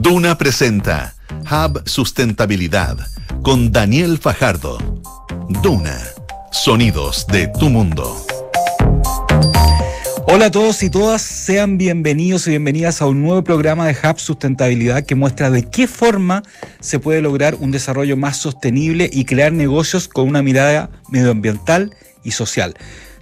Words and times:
Duna 0.00 0.38
presenta 0.38 1.14
Hub 1.50 1.82
Sustentabilidad 1.86 2.96
con 3.42 3.70
Daniel 3.70 4.16
Fajardo. 4.16 4.78
Duna, 5.62 5.94
sonidos 6.50 7.26
de 7.26 7.48
tu 7.48 7.68
mundo. 7.68 8.16
Hola 10.26 10.46
a 10.46 10.50
todos 10.50 10.82
y 10.82 10.88
todas, 10.88 11.20
sean 11.20 11.76
bienvenidos 11.76 12.46
y 12.46 12.50
bienvenidas 12.50 13.02
a 13.02 13.06
un 13.08 13.20
nuevo 13.20 13.44
programa 13.44 13.86
de 13.86 13.92
Hub 13.92 14.18
Sustentabilidad 14.18 15.04
que 15.04 15.16
muestra 15.16 15.50
de 15.50 15.68
qué 15.68 15.86
forma 15.86 16.44
se 16.80 16.98
puede 16.98 17.20
lograr 17.20 17.56
un 17.56 17.70
desarrollo 17.70 18.16
más 18.16 18.38
sostenible 18.38 19.10
y 19.12 19.26
crear 19.26 19.52
negocios 19.52 20.08
con 20.08 20.26
una 20.26 20.42
mirada 20.42 20.88
medioambiental 21.10 21.94
y 22.24 22.30
social. 22.30 22.74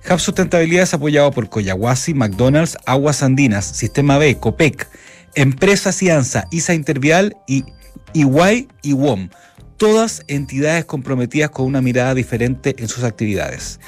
Hub 0.09 0.21
Sustentabilidad 0.21 0.85
es 0.85 0.95
apoyado 0.95 1.33
por 1.33 1.49
Coyahuasi, 1.49 2.15
McDonald's, 2.15 2.79
Aguas 2.87 3.25
Andinas, 3.25 3.67
Sistema 3.67 4.17
B, 4.17 4.37
COPEC, 4.37 4.87
Empresa 5.35 5.93
Cianza, 5.93 6.47
ISA 6.51 6.75
Intervial 6.75 7.37
y 7.47 7.65
Iguay 8.13 8.69
y 8.83 8.93
WOM. 8.93 9.29
Todas 9.77 10.25
entidades 10.27 10.85
comprometidas 10.85 11.51
con 11.51 11.67
una 11.67 11.81
mirada 11.81 12.15
diferente 12.15 12.75
en 12.79 12.89
sus 12.89 13.05
actividades. 13.05 13.79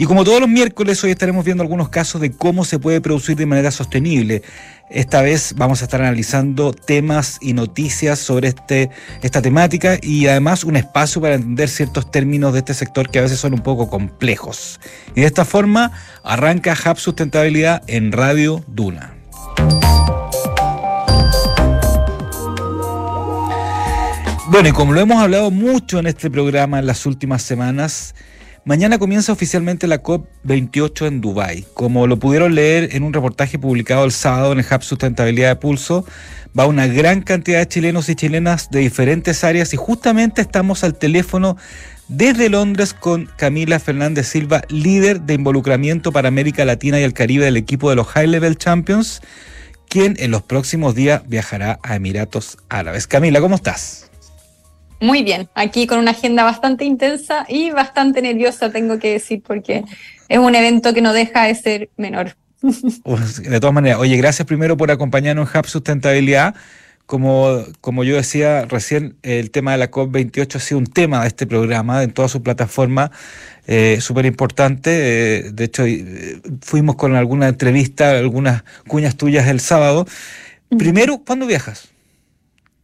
Y 0.00 0.04
como 0.04 0.22
todos 0.22 0.38
los 0.38 0.48
miércoles, 0.48 1.02
hoy 1.02 1.10
estaremos 1.10 1.44
viendo 1.44 1.64
algunos 1.64 1.88
casos 1.88 2.20
de 2.20 2.30
cómo 2.30 2.64
se 2.64 2.78
puede 2.78 3.00
producir 3.00 3.34
de 3.34 3.46
manera 3.46 3.72
sostenible. 3.72 4.42
Esta 4.90 5.22
vez 5.22 5.54
vamos 5.56 5.82
a 5.82 5.86
estar 5.86 6.00
analizando 6.00 6.72
temas 6.72 7.38
y 7.40 7.52
noticias 7.52 8.20
sobre 8.20 8.48
este, 8.48 8.90
esta 9.22 9.42
temática 9.42 9.98
y 10.00 10.28
además 10.28 10.62
un 10.62 10.76
espacio 10.76 11.20
para 11.20 11.34
entender 11.34 11.68
ciertos 11.68 12.12
términos 12.12 12.52
de 12.52 12.60
este 12.60 12.74
sector 12.74 13.10
que 13.10 13.18
a 13.18 13.22
veces 13.22 13.40
son 13.40 13.54
un 13.54 13.60
poco 13.60 13.90
complejos. 13.90 14.78
Y 15.16 15.22
de 15.22 15.26
esta 15.26 15.44
forma 15.44 15.90
arranca 16.22 16.76
Hub 16.86 16.98
Sustentabilidad 16.98 17.82
en 17.88 18.12
Radio 18.12 18.62
Duna. 18.68 19.17
Bueno, 24.50 24.70
y 24.70 24.72
como 24.72 24.92
lo 24.92 25.00
hemos 25.00 25.22
hablado 25.22 25.50
mucho 25.50 25.98
en 25.98 26.06
este 26.06 26.30
programa 26.30 26.78
en 26.78 26.86
las 26.86 27.06
últimas 27.06 27.42
semanas, 27.42 28.14
Mañana 28.68 28.98
comienza 28.98 29.32
oficialmente 29.32 29.86
la 29.86 30.02
COP28 30.02 31.06
en 31.06 31.22
Dubái. 31.22 31.64
Como 31.72 32.06
lo 32.06 32.18
pudieron 32.18 32.54
leer 32.54 32.94
en 32.94 33.02
un 33.02 33.14
reportaje 33.14 33.58
publicado 33.58 34.04
el 34.04 34.12
sábado 34.12 34.52
en 34.52 34.58
el 34.58 34.66
Hub 34.70 34.82
Sustentabilidad 34.82 35.48
de 35.48 35.56
Pulso, 35.56 36.04
va 36.58 36.66
una 36.66 36.86
gran 36.86 37.22
cantidad 37.22 37.60
de 37.60 37.68
chilenos 37.68 38.10
y 38.10 38.14
chilenas 38.14 38.70
de 38.70 38.80
diferentes 38.80 39.42
áreas 39.42 39.72
y 39.72 39.78
justamente 39.78 40.42
estamos 40.42 40.84
al 40.84 40.98
teléfono 40.98 41.56
desde 42.08 42.50
Londres 42.50 42.92
con 42.92 43.30
Camila 43.38 43.78
Fernández 43.78 44.26
Silva, 44.26 44.60
líder 44.68 45.22
de 45.22 45.32
involucramiento 45.32 46.12
para 46.12 46.28
América 46.28 46.66
Latina 46.66 47.00
y 47.00 47.04
el 47.04 47.14
Caribe 47.14 47.46
del 47.46 47.56
equipo 47.56 47.88
de 47.88 47.96
los 47.96 48.08
High 48.08 48.26
Level 48.26 48.58
Champions, 48.58 49.22
quien 49.88 50.14
en 50.18 50.30
los 50.30 50.42
próximos 50.42 50.94
días 50.94 51.22
viajará 51.26 51.80
a 51.82 51.96
Emiratos 51.96 52.58
Árabes. 52.68 53.06
Camila, 53.06 53.40
¿cómo 53.40 53.54
estás? 53.54 54.07
Muy 55.00 55.22
bien, 55.22 55.48
aquí 55.54 55.86
con 55.86 55.98
una 55.98 56.10
agenda 56.10 56.42
bastante 56.42 56.84
intensa 56.84 57.46
y 57.48 57.70
bastante 57.70 58.20
nerviosa, 58.20 58.70
tengo 58.70 58.98
que 58.98 59.12
decir, 59.12 59.42
porque 59.46 59.84
es 60.28 60.38
un 60.38 60.54
evento 60.54 60.92
que 60.92 61.00
no 61.00 61.12
deja 61.12 61.44
de 61.44 61.54
ser 61.54 61.90
menor. 61.96 62.36
De 62.62 63.60
todas 63.60 63.74
maneras, 63.74 63.98
oye, 64.00 64.16
gracias 64.16 64.46
primero 64.46 64.76
por 64.76 64.90
acompañarnos 64.90 65.48
en 65.54 65.60
Hub 65.60 65.66
Sustentabilidad. 65.66 66.54
Como, 67.06 67.64
como 67.80 68.04
yo 68.04 68.16
decía 68.16 68.66
recién, 68.66 69.16
el 69.22 69.50
tema 69.50 69.72
de 69.72 69.78
la 69.78 69.90
COP28 69.90 70.56
ha 70.56 70.60
sido 70.60 70.78
un 70.78 70.86
tema 70.86 71.22
de 71.22 71.28
este 71.28 71.46
programa 71.46 72.02
en 72.02 72.10
toda 72.10 72.28
su 72.28 72.42
plataforma, 72.42 73.10
eh, 73.66 73.98
súper 74.02 74.26
importante. 74.26 74.90
Eh, 75.38 75.50
de 75.52 75.64
hecho, 75.64 75.86
eh, 75.86 76.42
fuimos 76.60 76.96
con 76.96 77.16
alguna 77.16 77.48
entrevista, 77.48 78.10
algunas 78.10 78.62
cuñas 78.86 79.16
tuyas 79.16 79.46
el 79.46 79.60
sábado. 79.60 80.06
Primero, 80.76 81.22
¿cuándo 81.24 81.46
viajas? 81.46 81.88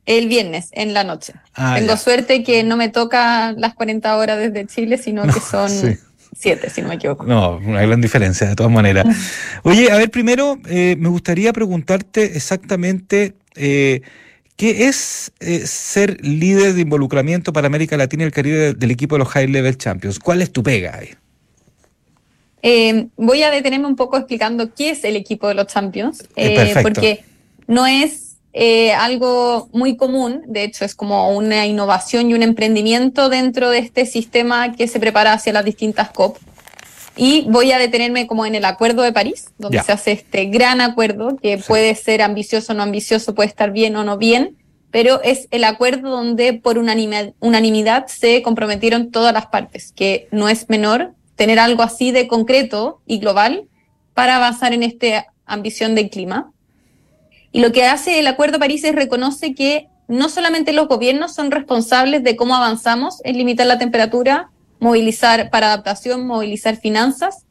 El 0.06 0.28
viernes, 0.28 0.68
en 0.72 0.92
la 0.92 1.02
noche. 1.04 1.32
Ah, 1.54 1.76
Tengo 1.78 1.96
suerte 1.96 2.42
que 2.42 2.62
no 2.62 2.76
me 2.76 2.90
toca 2.90 3.52
las 3.52 3.74
40 3.74 4.16
horas 4.16 4.38
desde 4.38 4.66
Chile, 4.66 4.98
sino 4.98 5.22
que 5.22 5.40
son 5.40 5.70
7, 6.36 6.70
si 6.70 6.82
no 6.82 6.88
me 6.88 6.96
equivoco. 6.96 7.24
No, 7.24 7.56
una 7.56 7.80
gran 7.82 8.00
diferencia, 8.00 8.48
de 8.48 8.54
todas 8.54 8.72
maneras. 8.72 9.06
Oye, 9.62 9.90
a 9.90 9.96
ver, 9.96 10.10
primero 10.10 10.58
eh, 10.68 10.96
me 10.98 11.08
gustaría 11.08 11.52
preguntarte 11.52 12.36
exactamente 12.36 13.34
eh, 13.54 14.02
qué 14.56 14.88
es 14.88 15.32
eh, 15.40 15.66
ser 15.66 16.22
líder 16.22 16.74
de 16.74 16.82
involucramiento 16.82 17.52
para 17.52 17.68
América 17.68 17.96
Latina 17.96 18.24
y 18.24 18.26
el 18.26 18.32
Caribe 18.32 18.74
del 18.74 18.90
equipo 18.90 19.14
de 19.14 19.20
los 19.20 19.28
High 19.28 19.48
Level 19.48 19.78
Champions. 19.78 20.18
¿Cuál 20.18 20.42
es 20.42 20.52
tu 20.52 20.62
pega 20.62 20.98
ahí? 20.98 21.10
voy 23.16 23.42
a 23.42 23.50
detenerme 23.50 23.86
un 23.86 23.94
poco 23.94 24.16
explicando 24.16 24.72
qué 24.72 24.88
es 24.88 25.04
el 25.04 25.16
equipo 25.16 25.48
de 25.48 25.54
los 25.54 25.66
Champions, 25.66 26.26
porque 26.82 27.22
no 27.66 27.86
es 27.86 28.23
eh, 28.56 28.92
algo 28.92 29.68
muy 29.72 29.96
común, 29.96 30.42
de 30.46 30.62
hecho 30.62 30.84
es 30.84 30.94
como 30.94 31.36
una 31.36 31.66
innovación 31.66 32.30
y 32.30 32.34
un 32.34 32.42
emprendimiento 32.44 33.28
dentro 33.28 33.68
de 33.68 33.78
este 33.78 34.06
sistema 34.06 34.72
que 34.72 34.86
se 34.86 35.00
prepara 35.00 35.32
hacia 35.32 35.52
las 35.52 35.64
distintas 35.64 36.10
COP. 36.10 36.38
Y 37.16 37.46
voy 37.50 37.72
a 37.72 37.78
detenerme 37.78 38.28
como 38.28 38.46
en 38.46 38.54
el 38.54 38.64
Acuerdo 38.64 39.02
de 39.02 39.12
París, 39.12 39.46
donde 39.58 39.82
se 39.82 39.90
hace 39.90 40.12
este 40.12 40.46
gran 40.46 40.80
acuerdo 40.80 41.36
que 41.36 41.58
puede 41.58 41.96
ser 41.96 42.22
ambicioso 42.22 42.72
o 42.72 42.76
no 42.76 42.84
ambicioso, 42.84 43.34
puede 43.34 43.48
estar 43.48 43.72
bien 43.72 43.96
o 43.96 44.04
no 44.04 44.18
bien, 44.18 44.56
pero 44.92 45.20
es 45.22 45.48
el 45.50 45.64
acuerdo 45.64 46.10
donde 46.10 46.52
por 46.52 46.78
unanimidad 46.78 48.06
se 48.06 48.40
comprometieron 48.42 49.10
todas 49.10 49.34
las 49.34 49.46
partes, 49.46 49.92
que 49.96 50.28
no 50.30 50.48
es 50.48 50.68
menor 50.68 51.12
tener 51.34 51.58
algo 51.58 51.82
así 51.82 52.12
de 52.12 52.28
concreto 52.28 53.00
y 53.04 53.18
global 53.18 53.68
para 54.14 54.36
avanzar 54.36 54.72
en 54.72 54.84
esta 54.84 55.26
ambición 55.44 55.96
del 55.96 56.10
clima. 56.10 56.52
Y 57.54 57.60
lo 57.60 57.70
que 57.70 57.86
hace 57.86 58.18
el 58.18 58.26
Acuerdo 58.26 58.54
de 58.54 58.58
París 58.58 58.82
es 58.82 58.96
reconoce 58.96 59.54
que 59.54 59.86
no 60.08 60.28
solamente 60.28 60.72
los 60.72 60.88
gobiernos 60.88 61.36
son 61.36 61.52
responsables 61.52 62.24
de 62.24 62.34
cómo 62.34 62.56
avanzamos 62.56 63.20
en 63.22 63.38
limitar 63.38 63.64
la 63.68 63.78
temperatura, 63.78 64.50
movilizar 64.80 65.50
para 65.50 65.68
adaptación, 65.68 66.26
movilizar 66.26 66.76
finanzas, 66.76 67.46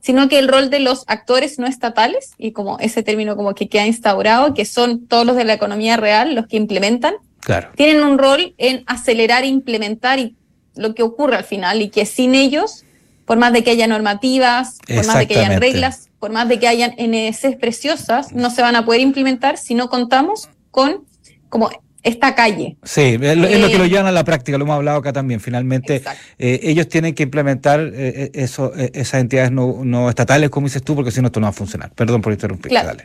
sino 0.00 0.28
que 0.28 0.38
el 0.38 0.46
rol 0.46 0.70
de 0.70 0.78
los 0.78 1.02
actores 1.08 1.58
no 1.58 1.66
estatales, 1.66 2.30
y 2.38 2.52
como 2.52 2.78
ese 2.78 3.02
término 3.02 3.34
como 3.34 3.56
que 3.56 3.68
queda 3.68 3.88
instaurado, 3.88 4.54
que 4.54 4.64
son 4.64 5.08
todos 5.08 5.26
los 5.26 5.34
de 5.34 5.42
la 5.42 5.54
economía 5.54 5.96
real, 5.96 6.36
los 6.36 6.46
que 6.46 6.56
implementan, 6.56 7.14
claro. 7.40 7.70
tienen 7.74 8.04
un 8.04 8.18
rol 8.18 8.54
en 8.56 8.84
acelerar 8.86 9.42
e 9.42 9.48
implementar 9.48 10.20
y 10.20 10.36
lo 10.76 10.94
que 10.94 11.02
ocurre 11.02 11.34
al 11.34 11.44
final, 11.44 11.82
y 11.82 11.88
que 11.88 12.06
sin 12.06 12.36
ellos, 12.36 12.84
por 13.24 13.36
más 13.36 13.52
de 13.52 13.64
que 13.64 13.72
haya 13.72 13.88
normativas, 13.88 14.78
por 14.86 15.04
más 15.06 15.18
de 15.18 15.26
que 15.26 15.40
haya 15.40 15.58
reglas, 15.58 16.09
por 16.20 16.30
más 16.30 16.48
de 16.48 16.60
que 16.60 16.68
hayan 16.68 16.94
NS 16.98 17.56
preciosas, 17.58 18.32
no 18.32 18.50
se 18.50 18.62
van 18.62 18.76
a 18.76 18.84
poder 18.84 19.00
implementar 19.00 19.56
si 19.56 19.74
no 19.74 19.88
contamos 19.88 20.48
con 20.70 21.04
como 21.48 21.70
esta 22.02 22.34
calle. 22.34 22.76
Sí, 22.82 23.18
es 23.20 23.36
lo, 23.36 23.48
que 23.48 23.78
lo 23.78 23.84
eh, 23.84 23.88
llevan 23.88 24.06
a 24.06 24.12
la 24.12 24.24
práctica, 24.24 24.56
lo 24.56 24.64
hemos 24.64 24.76
hablado 24.76 24.98
acá 24.98 25.12
también. 25.12 25.40
Finalmente, 25.40 26.02
eh, 26.38 26.60
ellos 26.62 26.88
tienen 26.88 27.14
que 27.14 27.24
implementar 27.24 27.80
eh, 27.92 28.30
eso, 28.34 28.72
esas 28.74 29.20
entidades 29.20 29.50
no, 29.50 30.08
estatales, 30.08 30.50
como 30.50 30.66
dices 30.66 30.82
tú, 30.82 30.94
porque 30.94 31.10
si 31.10 31.20
no, 31.20 31.26
esto 31.26 31.40
no 31.40 31.46
va 31.46 31.50
a 31.50 31.54
funcionar. 31.54 31.90
Perdón 31.92 32.22
por 32.22 32.32
interrumpir. 32.32 32.72
Dale. 32.72 33.04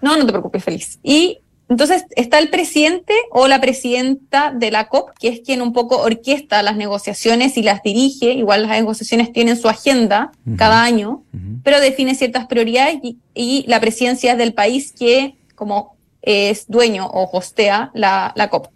No, 0.00 0.16
no 0.16 0.26
te 0.26 0.32
preocupes, 0.32 0.64
feliz. 0.64 0.98
Y 1.02 1.41
entonces 1.72 2.04
está 2.16 2.38
el 2.38 2.50
presidente 2.50 3.14
o 3.30 3.48
la 3.48 3.58
presidenta 3.58 4.52
de 4.52 4.70
la 4.70 4.88
COP, 4.88 5.08
que 5.18 5.28
es 5.28 5.40
quien 5.40 5.62
un 5.62 5.72
poco 5.72 6.02
orquesta 6.02 6.62
las 6.62 6.76
negociaciones 6.76 7.56
y 7.56 7.62
las 7.62 7.82
dirige. 7.82 8.32
Igual 8.32 8.64
las 8.64 8.72
negociaciones 8.72 9.32
tienen 9.32 9.56
su 9.56 9.70
agenda 9.70 10.32
cada 10.58 10.84
año, 10.84 11.24
pero 11.64 11.80
define 11.80 12.14
ciertas 12.14 12.46
prioridades 12.46 12.98
y, 13.34 13.64
la 13.68 13.80
presidencia 13.80 14.32
es 14.32 14.38
del 14.38 14.52
país 14.52 14.92
que 14.92 15.36
como 15.54 15.96
es 16.20 16.66
dueño 16.68 17.06
o 17.06 17.30
hostea 17.34 17.90
la, 17.94 18.34
la, 18.36 18.50
COP. 18.50 18.66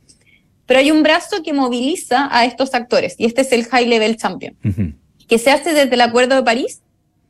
Pero 0.65 0.81
hay 0.81 0.91
un 0.91 1.03
brazo 1.03 1.43
que 1.43 1.53
moviliza 1.53 2.31
a 2.35 2.47
estos 2.47 2.73
actores 2.73 3.15
y 3.19 3.27
este 3.27 3.43
es 3.43 3.53
el 3.53 3.67
High 3.67 3.89
Level 3.89 4.17
Champion, 4.17 4.57
que 5.29 5.39
se 5.39 5.51
hace 5.51 5.75
desde 5.75 5.97
el 5.97 6.01
Acuerdo 6.01 6.35
de 6.35 6.43
París, 6.43 6.81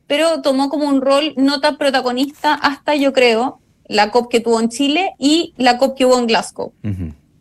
pero 0.06 0.42
tomó 0.42 0.68
como 0.68 0.86
un 0.86 1.00
rol 1.00 1.34
no 1.36 1.60
tan 1.60 1.76
protagonista 1.76 2.54
hasta, 2.54 2.94
yo 2.94 3.12
creo, 3.12 3.58
la 3.88 4.10
COP 4.10 4.30
que 4.30 4.40
tuvo 4.40 4.60
en 4.60 4.68
Chile 4.68 5.12
y 5.18 5.54
la 5.56 5.78
COP 5.78 5.96
que 5.96 6.04
hubo 6.04 6.18
en 6.18 6.26
Glasgow, 6.26 6.72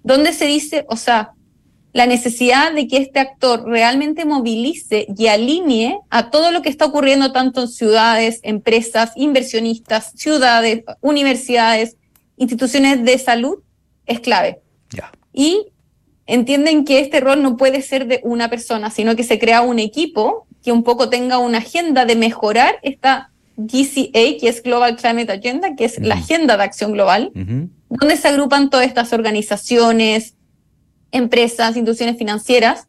donde 0.03 0.33
se 0.33 0.45
dice, 0.45 0.86
o 0.89 0.95
sea, 0.95 1.31
la 1.95 2.07
necesidad 2.07 2.74
de 2.74 2.89
que 2.89 2.97
este 2.97 3.19
actor 3.19 3.63
realmente 3.65 4.25
movilice 4.25 5.07
y 5.18 5.27
alinee 5.27 5.97
a 6.09 6.30
todo 6.30 6.51
lo 6.51 6.62
que 6.62 6.68
está 6.68 6.83
ocurriendo 6.86 7.31
tanto 7.31 7.62
en 7.62 7.68
ciudades, 7.69 8.42
empresas, 8.44 9.13
inversionistas, 9.15 10.12
ciudades, 10.13 10.83
universidades, 11.00 11.95
instituciones 12.36 13.06
de 13.06 13.18
salud, 13.18 13.59
es 14.06 14.19
clave. 14.19 14.59
Y 15.31 15.68
entienden 16.27 16.83
que 16.83 17.00
este 17.00 17.21
rol 17.21 17.41
no 17.41 17.56
puede 17.56 17.81
ser 17.81 18.07
de 18.07 18.19
una 18.24 18.50
persona, 18.50 18.91
sino 18.91 19.15
que 19.15 19.24
se 19.24 19.39
crea 19.39 19.62
un 19.62 19.80
equipo 19.80 20.48
que 20.62 20.74
un 20.74 20.83
poco 20.83 21.09
tenga 21.09 21.38
una 21.38 21.59
agenda 21.59 22.06
de 22.06 22.18
mejorar 22.18 22.75
esta 22.81 23.31
GCA, 23.57 24.38
que 24.40 24.48
es 24.48 24.62
Global 24.62 24.96
Climate 24.98 25.31
Agenda, 25.31 25.75
que 25.75 25.86
es 25.86 26.00
la 26.00 26.16
agenda 26.16 26.57
de 26.57 26.63
acción 26.63 26.92
global, 26.92 27.31
donde 27.34 28.18
se 28.18 28.28
agrupan 28.28 28.69
todas 28.69 28.88
estas 28.88 29.13
organizaciones, 29.13 30.36
empresas, 31.12 31.75
instituciones 31.75 32.18
financieras, 32.18 32.88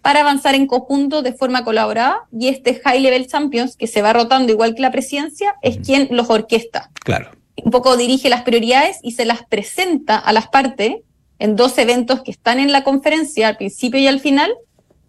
para 0.00 0.20
avanzar 0.20 0.54
en 0.54 0.66
conjunto 0.66 1.22
de 1.22 1.32
forma 1.32 1.64
colaborada. 1.64 2.28
Y 2.32 2.48
este 2.48 2.80
High 2.82 3.00
Level 3.00 3.26
Champions, 3.26 3.76
que 3.76 3.86
se 3.86 4.02
va 4.02 4.12
rotando 4.12 4.52
igual 4.52 4.74
que 4.74 4.82
la 4.82 4.92
presidencia, 4.92 5.56
es 5.62 5.78
quien 5.78 6.08
los 6.10 6.30
orquesta. 6.30 6.90
Claro. 7.04 7.30
un 7.62 7.70
poco 7.70 7.96
dirige 7.96 8.28
las 8.28 8.42
prioridades 8.42 8.98
y 9.02 9.12
se 9.12 9.24
las 9.24 9.44
presenta 9.46 10.18
a 10.18 10.32
las 10.32 10.48
partes 10.48 10.96
en 11.38 11.56
dos 11.56 11.76
eventos 11.78 12.22
que 12.22 12.30
están 12.30 12.60
en 12.60 12.72
la 12.72 12.84
conferencia, 12.84 13.48
al 13.48 13.56
principio 13.56 14.00
y 14.00 14.06
al 14.06 14.20
final, 14.20 14.54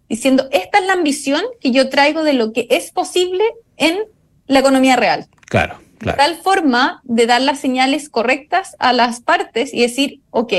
diciendo, 0.08 0.48
esta 0.50 0.78
es 0.78 0.86
la 0.86 0.94
ambición 0.94 1.42
que 1.60 1.70
yo 1.70 1.88
traigo 1.88 2.22
de 2.22 2.32
lo 2.32 2.52
que 2.52 2.66
es 2.70 2.90
posible 2.90 3.44
en 3.76 3.98
la 4.48 4.58
economía 4.58 4.96
real. 4.96 5.28
Claro, 5.46 5.78
claro. 5.98 6.16
De 6.16 6.24
tal 6.24 6.36
forma 6.42 7.00
de 7.04 7.26
dar 7.26 7.40
las 7.40 7.60
señales 7.60 8.08
correctas 8.08 8.74
a 8.78 8.92
las 8.92 9.20
partes 9.20 9.72
y 9.72 9.82
decir, 9.82 10.20
ok, 10.30 10.52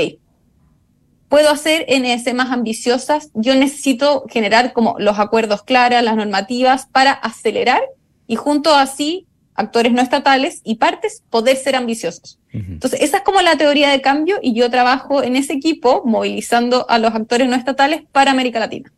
puedo 1.30 1.48
hacer 1.48 1.86
NS 1.88 2.34
más 2.34 2.50
ambiciosas, 2.50 3.30
yo 3.34 3.54
necesito 3.54 4.24
generar 4.28 4.72
como 4.72 4.96
los 4.98 5.18
acuerdos 5.20 5.62
claros, 5.62 6.02
las 6.02 6.16
normativas 6.16 6.86
para 6.86 7.12
acelerar 7.12 7.82
y 8.26 8.34
junto 8.34 8.74
así 8.74 9.28
actores 9.54 9.92
no 9.92 10.02
estatales 10.02 10.60
y 10.64 10.74
partes 10.74 11.22
poder 11.30 11.56
ser 11.56 11.76
ambiciosos. 11.76 12.39
Entonces, 12.52 13.00
esa 13.02 13.18
es 13.18 13.22
como 13.22 13.40
la 13.42 13.56
teoría 13.56 13.90
de 13.90 14.00
cambio 14.00 14.38
y 14.42 14.54
yo 14.54 14.70
trabajo 14.70 15.22
en 15.22 15.36
ese 15.36 15.52
equipo 15.52 16.02
movilizando 16.04 16.84
a 16.88 16.98
los 16.98 17.14
actores 17.14 17.48
no 17.48 17.54
estatales 17.54 18.02
para 18.10 18.32
América 18.32 18.58
Latina. 18.58 18.90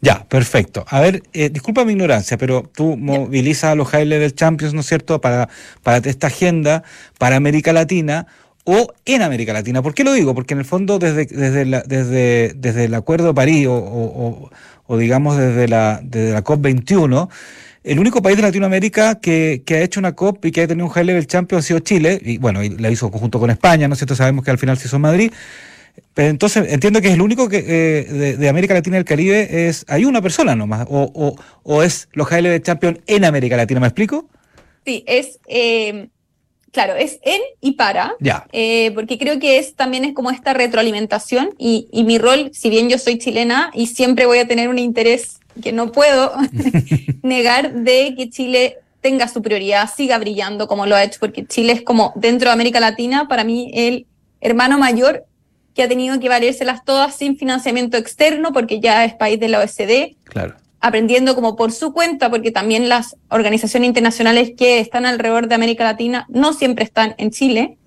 Ya, 0.00 0.24
perfecto. 0.24 0.84
A 0.88 1.00
ver, 1.00 1.22
eh, 1.32 1.48
disculpa 1.48 1.84
mi 1.84 1.92
ignorancia, 1.92 2.36
pero 2.36 2.68
tú 2.74 2.96
movilizas 2.96 3.72
a 3.72 3.74
los 3.76 3.88
High 3.88 4.06
Level 4.06 4.34
Champions, 4.34 4.74
¿no 4.74 4.80
es 4.80 4.86
cierto?, 4.86 5.20
para, 5.20 5.48
para 5.82 5.98
esta 5.98 6.26
agenda 6.26 6.82
para 7.18 7.36
América 7.36 7.72
Latina 7.72 8.26
o 8.64 8.92
en 9.04 9.22
América 9.22 9.52
Latina. 9.52 9.80
¿Por 9.80 9.94
qué 9.94 10.02
lo 10.02 10.12
digo? 10.12 10.34
Porque 10.34 10.54
en 10.54 10.60
el 10.60 10.66
fondo 10.66 10.98
desde, 10.98 11.26
desde, 11.26 11.64
desde, 11.86 12.52
desde 12.56 12.84
el 12.84 12.94
Acuerdo 12.94 13.28
de 13.28 13.34
París 13.34 13.68
o, 13.68 14.50
o, 14.88 14.98
digamos 14.98 15.36
desde 15.36 15.68
la, 15.68 16.00
desde 16.02 16.32
la 16.32 16.42
COP21, 16.42 17.28
el 17.86 18.00
único 18.00 18.20
país 18.20 18.36
de 18.36 18.42
Latinoamérica 18.42 19.20
que, 19.20 19.62
que, 19.64 19.76
ha 19.76 19.82
hecho 19.82 20.00
una 20.00 20.12
COP 20.12 20.44
y 20.46 20.52
que 20.52 20.62
ha 20.62 20.66
tenido 20.66 20.86
un 20.86 20.92
High 20.92 21.04
Level 21.04 21.26
Champion 21.26 21.60
ha 21.60 21.62
sido 21.62 21.78
Chile, 21.78 22.20
y 22.22 22.38
bueno, 22.38 22.62
y 22.62 22.70
la 22.70 22.90
hizo 22.90 23.10
conjunto 23.10 23.38
con 23.38 23.48
España, 23.48 23.86
¿no 23.86 23.94
es 23.94 24.00
cierto? 24.00 24.16
Sabemos 24.16 24.44
que 24.44 24.50
al 24.50 24.58
final 24.58 24.76
se 24.76 24.88
hizo 24.88 24.98
Madrid. 24.98 25.32
Pero 26.12 26.28
entonces 26.28 26.70
entiendo 26.70 27.00
que 27.00 27.08
es 27.08 27.14
el 27.14 27.22
único 27.22 27.48
que 27.48 27.64
eh, 27.66 28.36
de, 28.36 28.48
América 28.48 28.74
Latina 28.74 28.96
y 28.96 28.98
el 28.98 29.04
Caribe 29.04 29.68
es 29.68 29.84
hay 29.88 30.04
una 30.04 30.20
persona 30.20 30.54
nomás 30.54 30.86
o, 30.90 31.10
o, 31.14 31.36
o 31.62 31.82
es 31.82 32.08
los 32.12 32.26
High 32.26 32.42
Level 32.42 32.62
Champion 32.62 33.00
en 33.06 33.24
América 33.24 33.56
Latina, 33.56 33.80
¿me 33.80 33.86
explico? 33.86 34.28
Sí, 34.84 35.04
es 35.06 35.38
eh, 35.46 36.08
claro, 36.72 36.94
es 36.94 37.18
en 37.22 37.40
y 37.60 37.72
para, 37.72 38.14
ya. 38.20 38.46
Eh, 38.52 38.90
porque 38.94 39.18
creo 39.18 39.38
que 39.38 39.58
es 39.58 39.74
también 39.74 40.04
es 40.04 40.14
como 40.14 40.30
esta 40.30 40.54
retroalimentación 40.54 41.50
y, 41.58 41.88
y 41.92 42.04
mi 42.04 42.18
rol, 42.18 42.50
si 42.52 42.70
bien 42.70 42.88
yo 42.88 42.98
soy 42.98 43.18
chilena 43.18 43.70
y 43.74 43.86
siempre 43.88 44.26
voy 44.26 44.38
a 44.38 44.48
tener 44.48 44.68
un 44.68 44.78
interés 44.78 45.38
que 45.62 45.72
no 45.72 45.92
puedo 45.92 46.32
negar 47.22 47.72
de 47.72 48.14
que 48.16 48.30
Chile 48.30 48.78
tenga 49.00 49.28
su 49.28 49.42
prioridad, 49.42 49.88
siga 49.94 50.18
brillando 50.18 50.66
como 50.66 50.86
lo 50.86 50.96
ha 50.96 51.04
hecho, 51.04 51.20
porque 51.20 51.46
Chile 51.46 51.72
es 51.72 51.82
como 51.82 52.12
dentro 52.16 52.48
de 52.48 52.54
América 52.54 52.80
Latina, 52.80 53.28
para 53.28 53.44
mí 53.44 53.70
el 53.74 54.06
hermano 54.40 54.78
mayor 54.78 55.24
que 55.74 55.82
ha 55.82 55.88
tenido 55.88 56.18
que 56.18 56.28
valérselas 56.28 56.84
todas 56.84 57.14
sin 57.14 57.36
financiamiento 57.36 57.98
externo, 57.98 58.52
porque 58.52 58.80
ya 58.80 59.04
es 59.04 59.14
país 59.14 59.38
de 59.38 59.48
la 59.48 59.60
OSD. 59.60 60.16
Claro. 60.24 60.56
Aprendiendo 60.80 61.34
como 61.34 61.56
por 61.56 61.72
su 61.72 61.92
cuenta, 61.92 62.30
porque 62.30 62.50
también 62.50 62.88
las 62.88 63.16
organizaciones 63.30 63.88
internacionales 63.88 64.52
que 64.56 64.78
están 64.78 65.06
alrededor 65.06 65.48
de 65.48 65.54
América 65.54 65.84
Latina 65.84 66.26
no 66.28 66.52
siempre 66.52 66.84
están 66.84 67.14
en 67.18 67.30
Chile, 67.30 67.78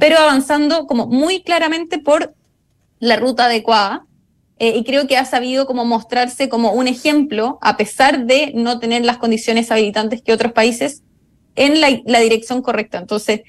pero 0.00 0.18
avanzando 0.18 0.86
como 0.86 1.06
muy 1.06 1.42
claramente 1.42 1.98
por 1.98 2.34
la 2.98 3.16
ruta 3.16 3.44
adecuada. 3.44 4.04
Eh, 4.58 4.76
y 4.76 4.84
creo 4.84 5.06
que 5.06 5.16
ha 5.16 5.24
sabido 5.24 5.64
como 5.64 5.86
mostrarse 5.86 6.48
como 6.48 6.72
un 6.72 6.86
ejemplo, 6.86 7.58
a 7.62 7.76
pesar 7.78 8.26
de 8.26 8.52
no 8.54 8.78
tener 8.78 9.04
las 9.04 9.16
condiciones 9.16 9.70
habilitantes 9.70 10.20
que 10.20 10.34
otros 10.34 10.52
países, 10.52 11.02
en 11.56 11.80
la, 11.80 12.20
dirección 12.20 12.62
correcta. 12.62 12.98
Entonces, 12.98 13.40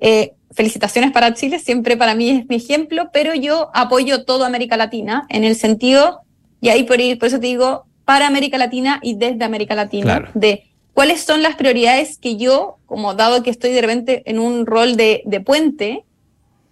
eh, 0.00 0.34
felicitaciones 0.52 1.12
para 1.12 1.34
Chile, 1.34 1.58
siempre 1.58 1.96
para 1.96 2.14
mí 2.14 2.30
es 2.30 2.48
mi 2.48 2.56
ejemplo, 2.56 3.10
pero 3.12 3.34
yo 3.34 3.70
apoyo 3.74 4.24
toda 4.24 4.46
América 4.46 4.76
Latina 4.76 5.26
en 5.28 5.44
el 5.44 5.56
sentido, 5.56 6.20
y 6.60 6.68
ahí 6.68 6.84
por, 6.84 6.98
por 7.18 7.28
eso 7.28 7.40
te 7.40 7.46
digo, 7.46 7.86
para 8.04 8.26
América 8.26 8.58
Latina 8.58 9.00
y 9.02 9.16
desde 9.16 9.44
América 9.44 9.74
Latina, 9.74 10.30
de 10.34 10.70
cuáles 10.92 11.20
son 11.22 11.42
las 11.42 11.56
prioridades 11.56 12.18
que 12.18 12.36
yo, 12.36 12.78
como 12.86 13.14
dado 13.14 13.42
que 13.42 13.50
estoy 13.50 13.72
de 13.72 13.80
repente 13.80 14.22
en 14.26 14.38
un 14.38 14.66
rol 14.66 14.96
de, 14.96 15.22
de 15.24 15.40
puente, 15.40 16.04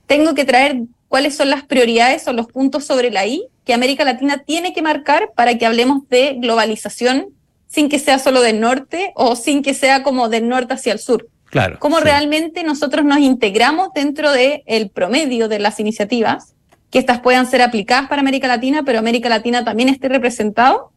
tengo 0.06 0.34
que 0.34 0.44
traer 0.44 0.82
cuáles 1.08 1.34
son 1.34 1.50
las 1.50 1.64
prioridades 1.64 2.26
o 2.28 2.32
los 2.32 2.46
puntos 2.46 2.84
sobre 2.84 3.10
la 3.10 3.26
I 3.26 3.44
que 3.64 3.74
América 3.74 4.04
Latina 4.04 4.42
tiene 4.44 4.72
que 4.72 4.82
marcar 4.82 5.32
para 5.34 5.56
que 5.58 5.66
hablemos 5.66 6.08
de 6.08 6.36
globalización 6.38 7.28
sin 7.68 7.88
que 7.88 7.98
sea 7.98 8.18
solo 8.18 8.42
del 8.42 8.60
norte 8.60 9.12
o 9.14 9.34
sin 9.34 9.62
que 9.62 9.72
sea 9.72 10.02
como 10.02 10.28
del 10.28 10.48
norte 10.48 10.74
hacia 10.74 10.92
el 10.92 10.98
sur. 10.98 11.28
Claro. 11.46 11.78
Cómo 11.80 12.00
realmente 12.00 12.64
nosotros 12.64 13.04
nos 13.04 13.18
integramos 13.18 13.88
dentro 13.94 14.32
del 14.32 14.62
el 14.66 14.90
promedio 14.90 15.48
de 15.48 15.58
las 15.58 15.80
iniciativas, 15.80 16.54
que 16.90 16.98
estas 16.98 17.20
puedan 17.20 17.46
ser 17.46 17.62
aplicadas 17.62 18.08
para 18.08 18.20
América 18.20 18.48
Latina, 18.48 18.82
pero 18.84 18.98
América 18.98 19.28
Latina 19.28 19.64
también 19.64 19.88
esté 19.88 20.08
representado. 20.08 20.91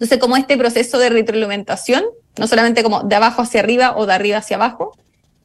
Entonces, 0.00 0.18
como 0.18 0.38
este 0.38 0.56
proceso 0.56 0.98
de 0.98 1.10
retroalimentación, 1.10 2.02
no 2.38 2.46
solamente 2.46 2.82
como 2.82 3.02
de 3.02 3.14
abajo 3.16 3.42
hacia 3.42 3.60
arriba 3.60 3.94
o 3.98 4.06
de 4.06 4.14
arriba 4.14 4.38
hacia 4.38 4.56
abajo, 4.56 4.96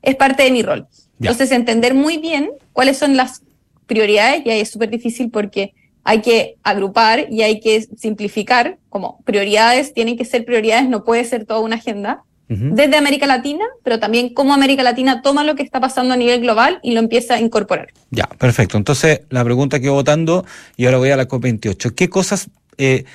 es 0.02 0.16
parte 0.16 0.44
de 0.44 0.52
mi 0.52 0.64
rol. 0.64 0.88
Entonces, 1.20 1.52
entender 1.52 1.94
muy 1.94 2.18
bien 2.18 2.52
cuáles 2.72 2.98
son 2.98 3.18
las 3.18 3.42
prioridades 3.86 4.46
y 4.46 4.52
ahí 4.52 4.62
es 4.62 4.72
súper 4.72 4.90
difícil 4.90 5.30
porque 5.30 5.74
hay 6.06 6.22
que 6.22 6.56
agrupar 6.64 7.28
y 7.30 7.42
hay 7.42 7.60
que 7.60 7.82
simplificar, 7.98 8.78
como 8.88 9.20
prioridades 9.26 9.94
tienen 9.94 10.18
que 10.18 10.24
ser 10.24 10.46
prioridades, 10.46 10.88
no 10.88 11.04
puede 11.04 11.26
ser 11.26 11.46
toda 11.46 11.60
una 11.60 11.76
agenda, 11.76 12.24
desde 12.48 12.96
América 12.96 13.26
Latina, 13.26 13.66
pero 13.84 14.00
también 14.00 14.32
cómo 14.34 14.54
América 14.54 14.84
Latina 14.84 15.24
toma 15.24 15.44
lo 15.44 15.56
que 15.56 15.64
está 15.64 15.80
pasando 15.82 16.14
a 16.14 16.18
nivel 16.18 16.42
global 16.42 16.80
y 16.84 16.94
lo 16.94 17.00
empieza 17.00 17.34
a 17.34 17.40
incorporar. 17.42 17.88
Ya, 18.12 18.26
perfecto. 18.38 18.78
Entonces, 18.78 19.22
la 19.32 19.44
pregunta 19.44 19.80
que 19.80 19.90
votando, 19.90 20.46
y 20.78 20.86
ahora 20.86 21.00
voy 21.00 21.10
a 21.10 21.18
la 21.18 21.28
COP28, 21.28 21.96
¿qué 21.96 22.08
cosas 22.08 22.50
eh, 22.78 23.06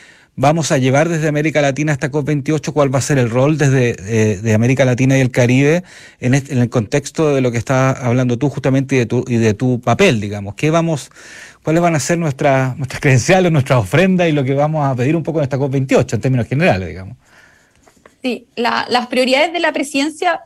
vamos 0.40 0.72
a 0.72 0.78
llevar 0.78 1.10
desde 1.10 1.28
América 1.28 1.60
Latina 1.60 1.92
hasta 1.92 2.10
COP28? 2.10 2.72
¿Cuál 2.72 2.92
va 2.92 2.98
a 2.98 3.02
ser 3.02 3.18
el 3.18 3.28
rol 3.28 3.58
desde 3.58 3.90
eh, 3.98 4.38
de 4.38 4.54
América 4.54 4.86
Latina 4.86 5.16
y 5.18 5.20
el 5.20 5.30
Caribe 5.30 5.84
en, 6.18 6.34
en, 6.34 6.58
el 6.58 6.70
contexto 6.70 7.34
de 7.34 7.42
lo 7.42 7.52
que 7.52 7.58
estás 7.58 8.00
hablando 8.00 8.38
tú 8.38 8.48
justamente 8.48 8.96
y 8.96 8.98
de 9.00 9.06
tu, 9.06 9.22
y 9.28 9.36
de 9.36 9.52
tu 9.52 9.80
papel, 9.80 10.18
digamos? 10.18 10.54
¿Qué 10.54 10.70
vamos, 10.70 11.10
¿Cuáles 11.62 11.82
van 11.82 11.94
a 11.94 12.00
ser 12.00 12.16
nuestras, 12.18 12.76
nuestras 12.78 13.00
credenciales, 13.02 13.52
nuestras 13.52 13.80
ofrendas 13.80 14.28
y 14.28 14.32
lo 14.32 14.42
que 14.42 14.54
vamos 14.54 14.84
a 14.86 14.94
pedir 14.94 15.14
un 15.14 15.22
poco 15.22 15.40
en 15.40 15.44
esta 15.44 15.58
COP28 15.58 16.14
en 16.14 16.20
términos 16.20 16.46
generales, 16.46 16.88
digamos? 16.88 17.18
Sí, 18.22 18.46
las 18.56 19.06
prioridades 19.08 19.52
de 19.52 19.60
la 19.60 19.72
presidencia 19.72 20.40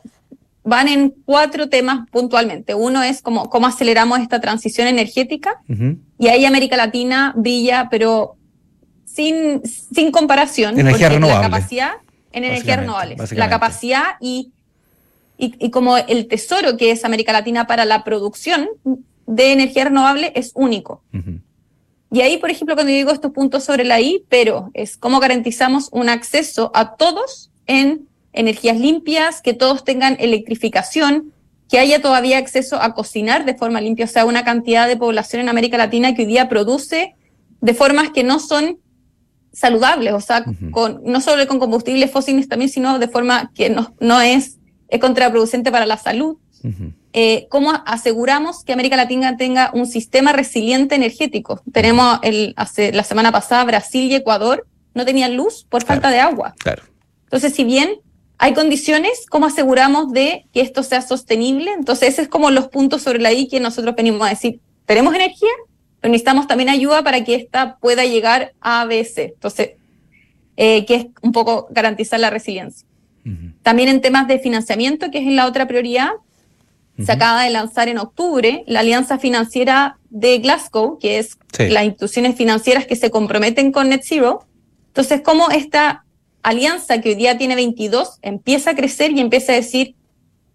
van 0.63 0.89
en 0.89 1.13
cuatro 1.23 1.69
temas 1.69 2.09
puntualmente. 2.09 2.73
Uno 2.73 3.01
es 3.01 3.21
cómo 3.21 3.67
aceleramos 3.67 4.19
esta 4.19 4.41
transición 4.41 4.87
energética 4.87 5.61
y 6.17 6.27
ahí 6.27 6.45
América 6.45 6.75
Latina 6.75 7.33
brilla, 7.35 7.87
pero 7.89 8.37
sin, 9.15 9.61
sin 9.65 10.11
comparación. 10.11 10.79
Energía 10.79 11.09
renovable. 11.09 11.43
La 11.43 11.49
capacidad 11.49 11.91
en 12.35 12.43
energías 12.43 12.79
renovables. 12.79 13.31
La 13.31 13.49
capacidad 13.49 14.03
y, 14.19 14.51
y, 15.37 15.71
como 15.71 15.97
el 15.97 16.27
tesoro 16.27 16.75
que 16.75 16.91
es 16.91 17.05
América 17.05 17.31
Latina 17.31 17.65
para 17.65 17.85
la 17.85 18.03
producción 18.03 18.67
de 19.25 19.53
energía 19.53 19.85
renovable 19.85 20.33
es 20.35 20.51
único. 20.53 21.01
Y 22.11 22.21
ahí, 22.21 22.37
por 22.37 22.49
ejemplo, 22.49 22.75
cuando 22.75 22.91
yo 22.91 22.97
digo 22.97 23.11
estos 23.11 23.31
puntos 23.31 23.63
sobre 23.63 23.85
la 23.85 24.01
I, 24.01 24.23
pero 24.29 24.69
es 24.73 24.97
cómo 24.97 25.19
garantizamos 25.19 25.89
un 25.91 26.09
acceso 26.09 26.71
a 26.73 26.95
todos 26.95 27.51
en 27.67 28.07
energías 28.33 28.77
limpias, 28.77 29.41
que 29.41 29.53
todos 29.53 29.85
tengan 29.85 30.17
electrificación, 30.19 31.31
que 31.69 31.79
haya 31.79 32.01
todavía 32.01 32.37
acceso 32.37 32.81
a 32.81 32.93
cocinar 32.93 33.45
de 33.45 33.55
forma 33.55 33.79
limpia, 33.79 34.05
o 34.05 34.09
sea, 34.09 34.25
una 34.25 34.43
cantidad 34.43 34.87
de 34.87 34.97
población 34.97 35.41
en 35.41 35.49
América 35.49 35.77
Latina 35.77 36.13
que 36.13 36.23
hoy 36.23 36.27
día 36.27 36.49
produce 36.49 37.15
de 37.61 37.73
formas 37.73 38.11
que 38.11 38.23
no 38.23 38.39
son 38.39 38.77
saludables, 39.55 40.13
o 40.13 40.19
sea, 40.19 40.45
con, 40.71 41.01
no 41.03 41.21
solo 41.21 41.47
con 41.47 41.59
combustibles 41.59 42.11
fósiles 42.11 42.47
también, 42.47 42.69
sino 42.69 42.99
de 42.99 43.07
forma 43.07 43.51
que 43.55 43.69
no, 43.69 43.95
no 43.99 44.21
es, 44.21 44.57
es 44.89 44.99
contraproducente 44.99 45.71
para 45.71 45.85
la 45.85 45.97
salud. 45.97 46.37
Eh, 47.13 47.47
¿Cómo 47.49 47.71
aseguramos 47.85 48.63
que 48.63 48.73
América 48.73 48.97
Latina 48.97 49.37
tenga 49.37 49.71
un 49.73 49.85
sistema 49.85 50.33
resiliente 50.33 50.95
energético? 50.95 51.61
Tenemos 51.71 52.19
el, 52.23 52.53
hace, 52.57 52.91
la 52.91 53.03
semana 53.03 53.31
pasada 53.31 53.63
Brasil 53.63 54.11
y 54.11 54.15
Ecuador 54.15 54.67
no 54.95 55.05
tenían 55.05 55.37
luz 55.37 55.65
por 55.69 55.83
falta 55.83 56.09
de 56.09 56.19
agua. 56.19 56.55
Claro. 56.57 56.83
Entonces, 57.23 57.53
si 57.53 57.63
bien 57.63 57.99
hay 58.37 58.53
condiciones, 58.53 59.25
¿cómo 59.29 59.45
aseguramos 59.45 60.11
de 60.11 60.47
que 60.51 60.61
esto 60.61 60.83
sea 60.83 61.01
sostenible? 61.01 61.71
Entonces, 61.71 62.09
ese 62.09 62.23
es 62.23 62.27
como 62.27 62.51
los 62.51 62.67
puntos 62.67 63.03
sobre 63.03 63.19
la 63.19 63.31
I 63.31 63.47
que 63.47 63.59
nosotros 63.59 63.95
venimos 63.95 64.25
a 64.25 64.31
decir, 64.31 64.59
tenemos 64.85 65.13
energía, 65.13 65.51
pero 66.05 66.11
necesitamos 66.11 66.45
también 66.45 66.69
ayuda 66.69 67.01
para 67.01 67.23
que 67.23 67.33
esta 67.33 67.77
pueda 67.77 68.05
llegar 68.05 68.53
a 68.61 68.81
ABC. 68.81 69.33
Entonces, 69.33 69.71
eh, 70.55 70.85
que 70.85 70.93
es 70.93 71.05
un 71.23 71.31
poco 71.31 71.65
garantizar 71.71 72.19
la 72.19 72.29
resiliencia. 72.29 72.87
También 73.63 73.89
en 73.89 74.01
temas 74.01 74.27
de 74.27 74.37
financiamiento, 74.37 75.09
que 75.09 75.17
es 75.17 75.25
la 75.25 75.47
otra 75.47 75.67
prioridad, 75.67 76.11
se 77.03 77.11
acaba 77.11 77.41
de 77.41 77.49
lanzar 77.49 77.87
en 77.87 77.97
octubre 77.97 78.63
la 78.67 78.81
Alianza 78.81 79.17
Financiera 79.17 79.97
de 80.11 80.37
Glasgow, 80.37 80.99
que 80.99 81.17
es 81.17 81.39
las 81.57 81.85
instituciones 81.85 82.35
financieras 82.35 82.85
que 82.85 82.95
se 82.95 83.09
comprometen 83.09 83.71
con 83.71 83.89
Net 83.89 84.03
Zero. 84.03 84.45
Entonces, 84.89 85.21
¿cómo 85.21 85.49
esta 85.49 86.05
alianza 86.43 87.01
que 87.01 87.09
hoy 87.09 87.15
día 87.15 87.39
tiene 87.39 87.55
22 87.55 88.19
empieza 88.21 88.69
a 88.69 88.75
crecer 88.75 89.09
y 89.09 89.21
empieza 89.21 89.53
a 89.53 89.55
decir, 89.55 89.95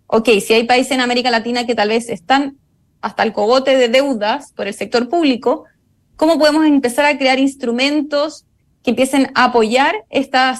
ok, 0.06 0.28
si 0.46 0.54
hay 0.54 0.62
países 0.62 0.92
en 0.92 1.00
América 1.00 1.32
Latina 1.32 1.66
que 1.66 1.74
tal 1.74 1.88
vez 1.88 2.08
están 2.08 2.59
hasta 3.00 3.22
el 3.22 3.32
cogote 3.32 3.76
de 3.76 3.88
deudas 3.88 4.52
por 4.52 4.66
el 4.66 4.74
sector 4.74 5.08
público, 5.08 5.64
¿cómo 6.16 6.38
podemos 6.38 6.66
empezar 6.66 7.04
a 7.06 7.18
crear 7.18 7.38
instrumentos 7.38 8.44
que 8.82 8.90
empiecen 8.90 9.30
a 9.34 9.44
apoyar 9.44 9.94
esta 10.08 10.58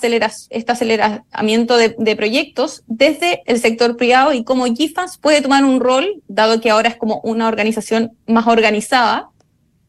este 0.50 0.73
aceleramiento 0.73 1.76
de, 1.76 1.97
de, 1.99 2.16
proyectos 2.16 2.82
desde 2.87 3.42
el 3.47 3.59
sector 3.59 3.97
privado 3.97 4.35
y 4.35 4.44
cómo 4.44 4.66
GIFAS 4.66 5.16
puede 5.16 5.40
tomar 5.40 5.64
un 5.64 5.80
rol, 5.80 6.23
dado 6.28 6.61
que 6.61 6.70
ahora 6.70 6.90
es 6.90 6.97
como 6.97 7.20
una 7.25 7.49
organización 7.49 8.12
más 8.26 8.47
organizada, 8.47 9.30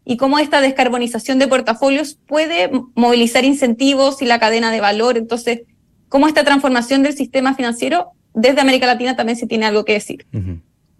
y 0.05 0.17
cómo 0.17 0.39
esta 0.39 0.61
descarbonización 0.61 1.39
de 1.39 1.47
portafolios 1.47 2.17
puede 2.27 2.71
movilizar 2.95 3.45
incentivos 3.45 4.21
y 4.21 4.25
la 4.25 4.39
cadena 4.39 4.71
de 4.71 4.81
valor. 4.81 5.17
Entonces, 5.17 5.61
cómo 6.09 6.27
esta 6.27 6.43
transformación 6.43 7.03
del 7.03 7.13
sistema 7.13 7.53
financiero 7.53 8.11
desde 8.33 8.61
América 8.61 8.87
Latina 8.87 9.15
también 9.15 9.37
se 9.37 9.47
tiene 9.47 9.65
algo 9.65 9.85
que 9.85 9.93
decir. 9.93 10.25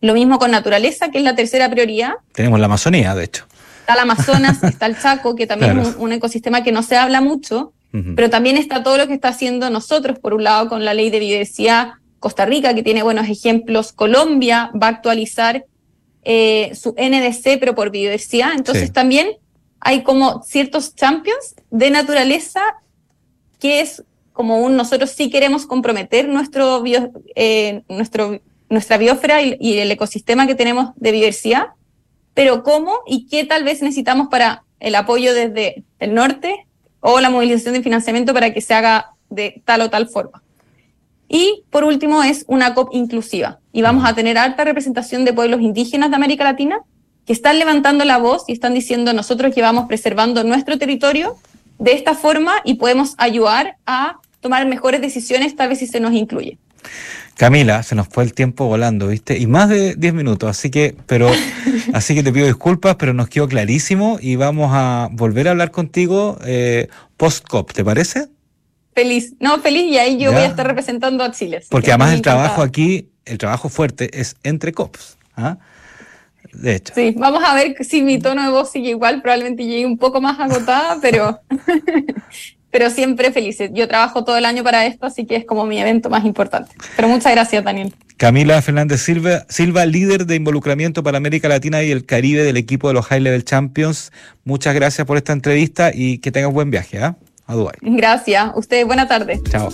Lo 0.02 0.14
mismo 0.14 0.40
con 0.40 0.52
naturaleza, 0.52 1.10
que 1.12 1.20
es 1.20 1.24
la 1.24 1.36
tercera 1.36 1.70
prioridad. 1.70 2.14
Tenemos 2.34 2.60
la 2.60 2.66
Amazonía, 2.66 3.16
de 3.16 3.26
hecho. 3.26 3.46
Está 3.82 3.94
el 3.94 4.00
Amazonas, 4.00 4.64
está 4.64 4.88
el 4.88 5.00
Chaco, 5.00 5.36
que 5.36 5.48
también 5.48 5.80
es 5.80 5.96
un, 5.98 6.12
ecosistema 6.12 6.64
que 6.64 6.72
no 6.72 6.84
se 6.84 6.98
habla 6.98 7.22
mucho, 7.22 7.74
pero 8.16 8.30
también 8.30 8.58
está 8.58 8.84
todo 8.84 8.98
lo 8.98 9.08
que 9.08 9.14
está 9.14 9.30
haciendo 9.30 9.70
nosotros, 9.70 10.18
por 10.18 10.34
un 10.34 10.46
lado, 10.46 10.70
con 10.70 10.86
la 10.86 10.94
ley 10.94 11.10
de 11.10 11.20
biodiversidad 11.20 11.94
Costa 12.20 12.46
Rica, 12.46 12.74
que 12.74 12.84
tiene 12.84 13.04
buenos 13.04 13.28
ejemplos. 13.28 13.92
Colombia 13.92 14.72
va 14.82 14.88
a 14.88 14.92
actualizar 14.92 15.66
eh, 16.24 16.72
su 16.76 16.92
NDC, 16.92 17.60
pero 17.60 17.76
por 17.76 17.90
biodiversidad. 17.90 18.54
Entonces 18.56 18.94
también 18.94 19.32
hay 19.80 20.04
como 20.04 20.44
ciertos 20.44 20.96
champions 20.96 21.56
de 21.72 21.90
naturaleza 21.90 22.62
que 23.60 23.82
es 23.82 24.04
como 24.34 24.60
un 24.60 24.76
nosotros 24.76 25.10
sí 25.12 25.30
queremos 25.30 25.66
comprometer 25.66 26.28
nuestro, 26.28 26.84
eh, 27.36 27.82
nuestro 27.90 28.40
nuestra 28.72 28.98
biosfera 28.98 29.42
y, 29.42 29.78
el 29.78 29.92
ecosistema 29.92 30.48
que 30.48 30.56
tenemos 30.56 30.94
de 30.96 31.12
biodiversidad, 31.12 31.68
pero 32.34 32.64
cómo 32.64 33.02
y 33.06 33.28
qué 33.28 33.44
tal 33.44 33.64
vez 33.64 33.82
necesitamos 33.82 34.30
para 34.30 34.64
el 34.80 34.96
apoyo 34.96 35.34
desde 35.34 35.84
el 36.00 36.14
norte 36.14 36.66
o 37.02 37.20
la 37.20 37.30
movilización 37.30 37.74
de 37.74 37.84
financiamiento 37.84 38.34
para 38.34 38.54
que 38.54 38.62
se 38.62 38.74
haga 38.74 39.12
de 39.30 39.62
tal 39.66 39.82
o 39.82 39.90
tal 39.90 40.08
forma. 40.08 40.42
Y 41.28 41.64
por 41.70 41.84
último 41.84 42.24
es 42.24 42.46
una 42.48 42.74
COP 42.74 42.94
inclusiva. 42.94 43.60
Y 43.74 43.82
vamos 43.82 44.06
a 44.06 44.16
tener 44.16 44.38
alta 44.38 44.64
representación 44.64 45.26
de 45.26 45.34
pueblos 45.34 45.62
indígenas 45.62 46.10
de 46.10 46.16
América 46.16 46.46
Latina 46.46 46.80
que 47.26 47.34
están 47.34 47.60
levantando 47.60 48.06
la 48.06 48.18
voz 48.18 48.46
y 48.48 48.54
están 48.54 48.74
diciendo 48.74 49.14
nosotros 49.14 49.54
que 49.54 49.62
vamos 49.62 49.86
preservando 49.88 50.44
nuestro 50.44 50.78
territorio 50.78 51.36
de 51.78 51.94
esta 51.94 52.16
forma 52.16 52.54
y 52.64 52.76
podemos 52.76 53.16
ayudar 53.18 53.76
a 53.86 54.18
tomar 54.40 54.66
mejores 54.66 55.02
decisiones 55.02 55.56
tal 55.56 55.70
vez 55.70 55.80
si 55.80 55.88
se 55.88 56.00
nos 56.00 56.14
incluye. 56.14 56.58
Camila, 57.42 57.82
se 57.82 57.96
nos 57.96 58.08
fue 58.08 58.24
el 58.24 58.36
tiempo 58.36 58.68
volando, 58.68 59.08
¿viste? 59.08 59.40
Y 59.40 59.48
más 59.48 59.68
de 59.68 59.96
10 59.96 60.14
minutos, 60.14 60.48
así 60.48 60.70
que, 60.70 60.96
pero, 61.08 61.28
así 61.92 62.14
que 62.14 62.22
te 62.22 62.32
pido 62.32 62.46
disculpas, 62.46 62.98
pero 62.98 63.16
nos 63.16 63.30
quedó 63.30 63.48
clarísimo 63.48 64.20
y 64.22 64.36
vamos 64.36 64.70
a 64.72 65.10
volver 65.12 65.48
a 65.48 65.52
hablar 65.52 65.72
contigo 65.72 66.38
eh, 66.46 66.88
post-COP, 67.18 67.74
¿te 67.74 67.84
parece? 67.84 68.28
Feliz, 68.94 69.34
no, 69.40 69.60
feliz 69.60 69.86
y 69.92 69.98
ahí 69.98 70.20
yo 70.20 70.32
voy 70.32 70.44
a 70.44 70.46
estar 70.46 70.68
representando 70.68 71.24
a 71.24 71.32
Chile. 71.32 71.64
Porque 71.72 71.90
además 71.90 72.14
el 72.14 72.22
trabajo 72.22 72.62
aquí, 72.62 73.10
el 73.26 73.40
trabajo 73.40 73.70
fuerte 73.70 74.22
es 74.22 74.36
entre 74.44 74.72
COPs. 74.72 75.18
¿ah? 75.36 75.58
De 76.54 76.76
hecho. 76.76 76.94
Sí, 76.94 77.16
vamos 77.18 77.42
a 77.44 77.56
ver 77.56 77.76
si 77.84 78.04
mi 78.04 78.20
tono 78.20 78.44
de 78.44 78.52
voz 78.52 78.72
sigue 78.72 78.92
igual, 78.92 79.24
probablemente 79.24 79.66
llegue 79.66 79.88
un 79.88 79.98
poco 79.98 80.22
más 80.22 80.40
agotada, 80.40 81.00
pero, 81.02 81.42
pero 82.72 82.90
siempre 82.90 83.32
felices. 83.32 83.70
Yo 83.74 83.88
trabajo 83.88 84.24
todo 84.24 84.38
el 84.38 84.46
año 84.46 84.64
para 84.64 84.86
esto, 84.86 85.06
así 85.06 85.26
que 85.26 85.36
es 85.36 85.46
como 85.46 85.66
mi 85.66 85.80
evento 85.80 86.10
más 86.10 86.26
importante. 86.26 86.72
Pero 86.96 87.08
muchas 87.08 87.32
gracias, 87.34 87.64
Daniel. 87.64 87.94
Camila 88.18 88.62
Fernández 88.62 89.02
Silva, 89.02 89.46
Silva, 89.50 89.86
líder 89.86 90.26
de 90.26 90.36
involucramiento 90.36 91.04
para 91.04 91.18
América 91.18 91.48
Latina 91.48 91.84
y 91.84 91.92
el 91.92 92.06
Caribe 92.06 92.44
del 92.44 92.58
equipo 92.58 92.88
de 92.88 92.94
los 92.94 93.06
High 93.08 93.22
Level 93.22 93.44
Champions. 93.44 94.12
Muchas 94.44 94.76
gracias 94.76 95.06
por 95.06 95.18
esta 95.18 95.34
entrevista 95.34 95.92
y 95.94 96.20
que 96.20 96.32
tengas 96.32 96.54
buen 96.54 96.70
viaje. 96.70 97.00
¿ah? 97.00 97.16
Gracias. 97.82 98.52
Usted, 98.56 98.86
buena 98.86 99.08
tarde. 99.08 99.42
Chao. 99.50 99.70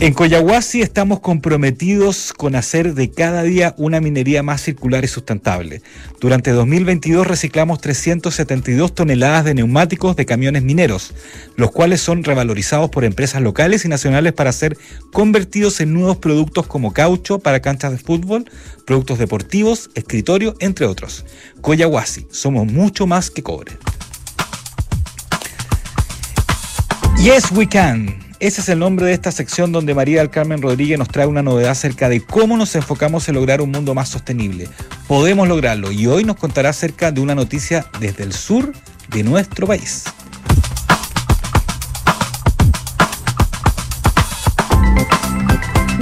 En 0.00 0.12
Coyahuasi 0.12 0.82
estamos 0.82 1.20
comprometidos 1.20 2.32
con 2.32 2.56
hacer 2.56 2.94
de 2.94 3.10
cada 3.10 3.42
día 3.44 3.74
una 3.78 4.00
minería 4.00 4.42
más 4.42 4.60
circular 4.60 5.04
y 5.04 5.08
sustentable. 5.08 5.82
Durante 6.20 6.50
2022 6.50 7.26
reciclamos 7.26 7.80
372 7.80 8.94
toneladas 8.94 9.44
de 9.44 9.54
neumáticos 9.54 10.16
de 10.16 10.26
camiones 10.26 10.62
mineros, 10.62 11.14
los 11.56 11.70
cuales 11.70 12.00
son 12.00 12.24
revalorizados 12.24 12.90
por 12.90 13.04
empresas 13.04 13.40
locales 13.40 13.84
y 13.84 13.88
nacionales 13.88 14.32
para 14.32 14.52
ser 14.52 14.76
convertidos 15.12 15.80
en 15.80 15.94
nuevos 15.94 16.16
productos 16.16 16.66
como 16.66 16.92
caucho 16.92 17.38
para 17.38 17.62
canchas 17.62 17.92
de 17.92 17.98
fútbol, 17.98 18.50
productos 18.86 19.18
deportivos, 19.18 19.90
escritorio, 19.94 20.56
entre 20.58 20.86
otros. 20.86 21.24
Coyahuasi, 21.60 22.26
somos 22.30 22.66
mucho 22.66 23.06
más 23.06 23.30
que 23.30 23.42
cobre. 23.42 23.72
Yes, 27.16 27.50
we 27.52 27.66
can. 27.66 28.23
Ese 28.44 28.60
es 28.60 28.68
el 28.68 28.78
nombre 28.78 29.06
de 29.06 29.14
esta 29.14 29.32
sección 29.32 29.72
donde 29.72 29.94
María 29.94 30.18
del 30.20 30.28
Carmen 30.28 30.60
Rodríguez 30.60 30.98
nos 30.98 31.08
trae 31.08 31.26
una 31.26 31.42
novedad 31.42 31.70
acerca 31.70 32.10
de 32.10 32.20
cómo 32.20 32.58
nos 32.58 32.76
enfocamos 32.76 33.26
en 33.26 33.36
lograr 33.36 33.62
un 33.62 33.70
mundo 33.70 33.94
más 33.94 34.10
sostenible. 34.10 34.68
Podemos 35.08 35.48
lograrlo 35.48 35.90
y 35.90 36.06
hoy 36.06 36.24
nos 36.24 36.36
contará 36.36 36.68
acerca 36.68 37.10
de 37.10 37.22
una 37.22 37.34
noticia 37.34 37.86
desde 38.00 38.22
el 38.22 38.34
sur 38.34 38.70
de 39.08 39.22
nuestro 39.22 39.66
país. 39.66 40.04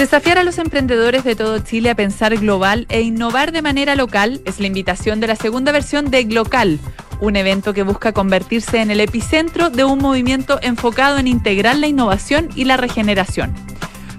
Desafiar 0.02 0.36
a 0.36 0.42
los 0.42 0.58
emprendedores 0.58 1.22
de 1.22 1.36
todo 1.36 1.60
Chile 1.60 1.88
a 1.88 1.94
pensar 1.94 2.36
global 2.36 2.86
e 2.88 3.02
innovar 3.02 3.52
de 3.52 3.62
manera 3.62 3.94
local 3.94 4.40
es 4.44 4.58
la 4.58 4.66
invitación 4.66 5.20
de 5.20 5.28
la 5.28 5.36
segunda 5.36 5.70
versión 5.70 6.10
de 6.10 6.24
Glocal, 6.24 6.80
un 7.20 7.36
evento 7.36 7.72
que 7.72 7.84
busca 7.84 8.10
convertirse 8.10 8.80
en 8.80 8.90
el 8.90 8.98
epicentro 8.98 9.70
de 9.70 9.84
un 9.84 10.00
movimiento 10.00 10.58
enfocado 10.60 11.18
en 11.18 11.28
integrar 11.28 11.76
la 11.76 11.86
innovación 11.86 12.48
y 12.56 12.64
la 12.64 12.76
regeneración. 12.76 13.54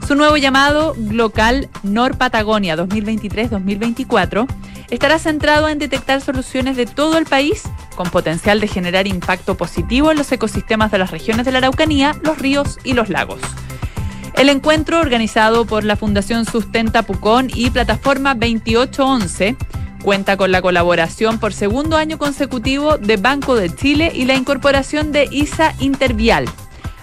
Su 0.07 0.15
nuevo 0.15 0.37
llamado 0.37 0.95
Glocal 0.95 1.67
Nor 1.83 2.17
Patagonia 2.17 2.77
2023-2024 2.77 4.47
estará 4.89 5.19
centrado 5.19 5.67
en 5.67 5.79
detectar 5.79 6.21
soluciones 6.21 6.77
de 6.77 6.85
todo 6.85 7.17
el 7.17 7.25
país 7.25 7.63
con 7.97 8.09
potencial 8.09 8.61
de 8.61 8.69
generar 8.69 9.05
impacto 9.05 9.57
positivo 9.57 10.11
en 10.11 10.17
los 10.17 10.31
ecosistemas 10.31 10.91
de 10.91 10.99
las 10.99 11.11
regiones 11.11 11.45
de 11.45 11.51
la 11.51 11.57
Araucanía, 11.57 12.15
los 12.23 12.37
ríos 12.37 12.79
y 12.85 12.93
los 12.93 13.09
lagos. 13.09 13.41
El 14.35 14.49
encuentro, 14.49 14.99
organizado 14.99 15.65
por 15.65 15.83
la 15.83 15.95
Fundación 15.95 16.45
Sustenta 16.45 17.03
Pucón 17.03 17.49
y 17.53 17.69
Plataforma 17.69 18.33
2811, 18.33 19.55
cuenta 20.03 20.37
con 20.37 20.51
la 20.51 20.61
colaboración 20.61 21.39
por 21.39 21.53
segundo 21.53 21.97
año 21.97 22.17
consecutivo 22.17 22.97
de 22.97 23.17
Banco 23.17 23.55
de 23.55 23.73
Chile 23.73 24.11
y 24.13 24.25
la 24.25 24.33
incorporación 24.33 25.11
de 25.11 25.29
ISA 25.31 25.75
Intervial. 25.79 26.45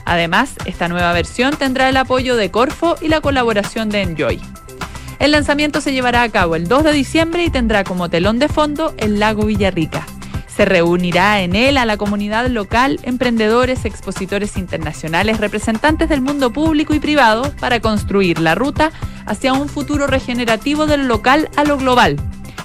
Además, 0.04 0.54
esta 0.64 0.88
nueva 0.88 1.12
versión 1.12 1.56
tendrá 1.56 1.88
el 1.88 1.96
apoyo 1.96 2.34
de 2.34 2.50
Corfo 2.50 2.96
y 3.00 3.08
la 3.08 3.20
colaboración 3.20 3.90
de 3.90 4.02
Enjoy. 4.02 4.40
El 5.20 5.30
lanzamiento 5.30 5.80
se 5.80 5.92
llevará 5.92 6.22
a 6.22 6.28
cabo 6.30 6.56
el 6.56 6.66
2 6.66 6.82
de 6.82 6.92
diciembre 6.92 7.44
y 7.44 7.50
tendrá 7.50 7.84
como 7.84 8.08
telón 8.08 8.38
de 8.38 8.48
fondo 8.48 8.92
el 8.96 9.20
lago 9.20 9.44
Villarrica. 9.44 10.04
Se 10.60 10.66
reunirá 10.66 11.40
en 11.40 11.56
él 11.56 11.78
a 11.78 11.86
la 11.86 11.96
comunidad 11.96 12.46
local, 12.48 13.00
emprendedores, 13.04 13.86
expositores 13.86 14.58
internacionales, 14.58 15.38
representantes 15.38 16.10
del 16.10 16.20
mundo 16.20 16.52
público 16.52 16.92
y 16.92 17.00
privado 17.00 17.50
para 17.60 17.80
construir 17.80 18.38
la 18.40 18.54
ruta 18.54 18.92
hacia 19.24 19.54
un 19.54 19.70
futuro 19.70 20.06
regenerativo 20.06 20.84
del 20.84 21.08
local 21.08 21.48
a 21.56 21.64
lo 21.64 21.78
global. 21.78 22.16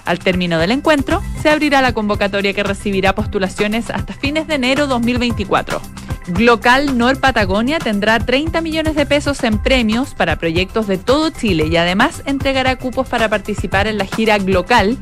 Al 0.04 0.20
término 0.20 0.60
del 0.60 0.72
encuentro, 0.72 1.24
se 1.42 1.50
abrirá 1.50 1.82
la 1.82 1.94
convocatoria 1.94 2.52
que 2.52 2.64
recibirá 2.64 3.16
postulaciones 3.16 3.90
hasta 3.90 4.12
fines 4.12 4.46
de 4.46 4.56
enero 4.56 4.88
2024. 4.88 5.82
Glocal 6.28 6.98
Nor 6.98 7.20
Patagonia 7.20 7.78
tendrá 7.78 8.20
30 8.20 8.62
millones 8.62 8.96
de 8.96 9.06
pesos 9.06 9.44
en 9.44 9.60
premios 9.60 10.16
para 10.16 10.38
proyectos 10.38 10.88
de 10.88 10.98
todo 10.98 11.30
Chile 11.30 11.68
y 11.70 11.78
además 11.78 12.24
entregará 12.26 12.78
cupos 12.78 13.08
para 13.08 13.30
participar 13.30 13.86
en 13.86 14.00
la 14.00 14.06
gira 14.06 14.40
Glocal 14.40 14.98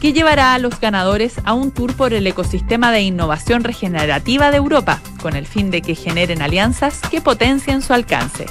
que 0.00 0.12
llevará 0.12 0.52
a 0.52 0.58
los 0.58 0.80
ganadores 0.80 1.34
a 1.44 1.54
un 1.54 1.70
tour 1.70 1.94
por 1.94 2.12
el 2.12 2.26
ecosistema 2.26 2.90
de 2.90 3.02
innovación 3.02 3.62
regenerativa 3.62 4.50
de 4.50 4.56
Europa, 4.56 5.00
con 5.22 5.36
el 5.36 5.46
fin 5.46 5.70
de 5.70 5.80
que 5.80 5.94
generen 5.94 6.42
alianzas 6.42 7.00
que 7.08 7.20
potencien 7.20 7.80
su 7.80 7.94
alcance. 7.94 8.46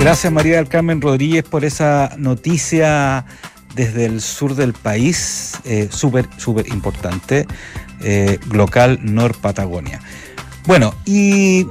Gracias 0.00 0.32
María 0.32 0.56
del 0.56 0.68
Carmen 0.68 1.00
Rodríguez 1.00 1.44
por 1.44 1.64
esa 1.64 2.14
noticia 2.16 3.24
desde 3.74 4.06
el 4.06 4.20
sur 4.20 4.54
del 4.54 4.72
país, 4.72 5.58
eh, 5.64 5.88
súper, 5.90 6.28
súper 6.36 6.68
importante, 6.68 7.46
eh, 8.04 8.38
local 8.50 8.98
Nor 9.02 9.36
Patagonia. 9.36 10.00
Bueno, 10.66 10.94
y 11.04 11.66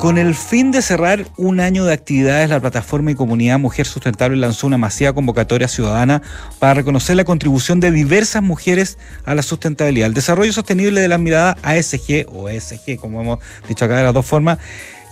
con 0.00 0.16
el 0.16 0.34
fin 0.34 0.70
de 0.70 0.80
cerrar 0.80 1.26
un 1.36 1.60
año 1.60 1.84
de 1.84 1.92
actividades, 1.92 2.48
la 2.48 2.58
plataforma 2.58 3.10
y 3.10 3.14
comunidad 3.14 3.58
Mujer 3.58 3.86
Sustentable 3.86 4.36
lanzó 4.38 4.66
una 4.66 4.78
masiva 4.78 5.12
convocatoria 5.12 5.68
ciudadana 5.68 6.22
para 6.58 6.72
reconocer 6.72 7.16
la 7.16 7.24
contribución 7.24 7.80
de 7.80 7.90
diversas 7.90 8.42
mujeres 8.42 8.96
a 9.26 9.34
la 9.34 9.42
sustentabilidad, 9.42 10.06
el 10.06 10.14
desarrollo 10.14 10.54
sostenible 10.54 11.02
de 11.02 11.08
la 11.08 11.18
mirada 11.18 11.58
ASG 11.62 12.26
o 12.32 12.48
ESG, 12.48 12.96
como 12.98 13.20
hemos 13.20 13.40
dicho 13.68 13.84
acá 13.84 13.98
de 13.98 14.04
las 14.04 14.14
dos 14.14 14.24
formas, 14.24 14.58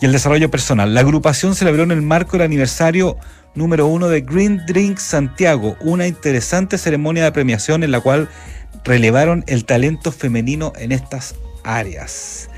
y 0.00 0.07
el 0.07 0.12
desarrollo 0.12 0.50
personal. 0.50 0.95
La 0.95 1.00
agrupación 1.00 1.55
celebró 1.55 1.83
en 1.83 1.91
el 1.91 2.00
marco 2.00 2.33
del 2.33 2.47
aniversario 2.47 3.19
número 3.55 3.87
uno 3.88 4.09
de 4.09 4.23
Green 4.23 4.62
Drink 4.67 4.97
Santiago, 4.97 5.77
una 5.81 6.07
interesante 6.07 6.79
ceremonia 6.79 7.25
de 7.25 7.33
premiación 7.33 7.83
en 7.83 7.91
la 7.91 8.00
cual 8.00 8.31
relevaron 8.85 9.45
el 9.47 9.65
talento 9.65 10.13
femenino 10.13 10.73
en 10.77 10.93
estas 10.93 11.35
áreas. 11.63 12.49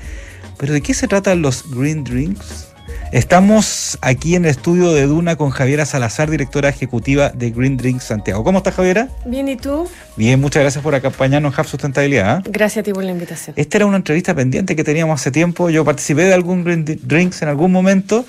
Pero 0.57 0.73
¿de 0.73 0.81
qué 0.81 0.93
se 0.93 1.07
tratan 1.07 1.41
los 1.41 1.69
Green 1.71 2.03
Drinks? 2.03 2.71
Estamos 3.11 3.97
aquí 4.01 4.35
en 4.35 4.45
el 4.45 4.51
estudio 4.51 4.93
de 4.93 5.05
Duna 5.05 5.35
con 5.35 5.49
Javiera 5.49 5.85
Salazar, 5.85 6.29
directora 6.29 6.69
ejecutiva 6.69 7.29
de 7.29 7.51
Green 7.51 7.75
Drinks 7.75 8.05
Santiago. 8.05 8.41
¿Cómo 8.45 8.59
estás, 8.59 8.75
Javiera? 8.75 9.09
Bien, 9.25 9.49
¿y 9.49 9.57
tú? 9.57 9.85
Bien, 10.15 10.39
muchas 10.39 10.61
gracias 10.61 10.81
por 10.81 10.95
acompañarnos 10.95 11.53
en 11.53 11.59
Hub 11.59 11.67
Sustentabilidad. 11.67 12.39
¿eh? 12.39 12.49
Gracias 12.49 12.83
a 12.83 12.83
ti 12.83 12.93
por 12.93 13.03
la 13.03 13.11
invitación. 13.11 13.53
Esta 13.57 13.79
era 13.79 13.85
una 13.85 13.97
entrevista 13.97 14.33
pendiente 14.33 14.77
que 14.77 14.85
teníamos 14.85 15.19
hace 15.19 15.29
tiempo. 15.29 15.69
Yo 15.69 15.83
participé 15.83 16.23
de 16.23 16.33
algún 16.33 16.63
Green 16.63 16.85
Drinks 16.85 17.41
en 17.41 17.49
algún 17.49 17.73
momento 17.73 18.25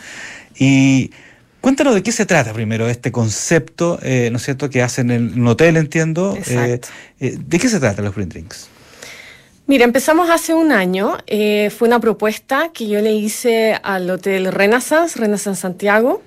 y 0.58 1.12
Cuéntanos 1.62 1.94
de 1.94 2.02
qué 2.02 2.10
se 2.10 2.26
trata 2.26 2.52
primero 2.52 2.88
este 2.88 3.12
concepto, 3.12 4.00
eh, 4.02 4.30
¿no 4.32 4.38
es 4.38 4.42
cierto?, 4.42 4.68
que 4.68 4.82
hacen 4.82 5.12
en 5.12 5.40
un 5.40 5.46
hotel, 5.46 5.76
entiendo. 5.76 6.34
Exacto. 6.36 6.88
Eh, 7.20 7.38
¿De 7.38 7.58
qué 7.60 7.68
se 7.68 7.78
trata 7.78 8.02
los 8.02 8.16
Green 8.16 8.28
Drinks? 8.28 8.66
Mira, 9.68 9.84
empezamos 9.84 10.28
hace 10.28 10.54
un 10.54 10.72
año. 10.72 11.18
Eh, 11.28 11.70
fue 11.70 11.86
una 11.86 12.00
propuesta 12.00 12.70
que 12.74 12.88
yo 12.88 13.00
le 13.00 13.12
hice 13.12 13.78
al 13.80 14.10
Hotel 14.10 14.50
Renaissance, 14.52 15.16
Renaissance 15.16 15.60
Santiago, 15.60 16.20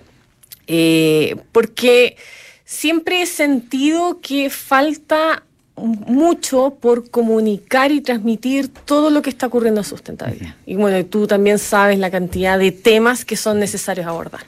porque 1.52 2.16
siempre 2.64 3.22
he 3.22 3.26
sentido 3.26 4.22
que 4.22 4.50
falta 4.50 5.44
mucho 5.76 6.78
por 6.80 7.10
comunicar 7.12 7.92
y 7.92 8.00
transmitir 8.00 8.70
todo 8.70 9.10
lo 9.10 9.22
que 9.22 9.32
está 9.32 9.48
ocurriendo 9.48 9.82
en 9.82 9.86
sustentabilidad. 9.86 10.56
Y 10.66 10.76
bueno, 10.76 11.06
tú 11.08 11.28
también 11.28 11.60
sabes 11.60 12.00
la 12.00 12.10
cantidad 12.10 12.58
de 12.58 12.72
temas 12.72 13.26
que 13.26 13.36
son 13.36 13.60
necesarios 13.60 14.08
abordar. 14.08 14.42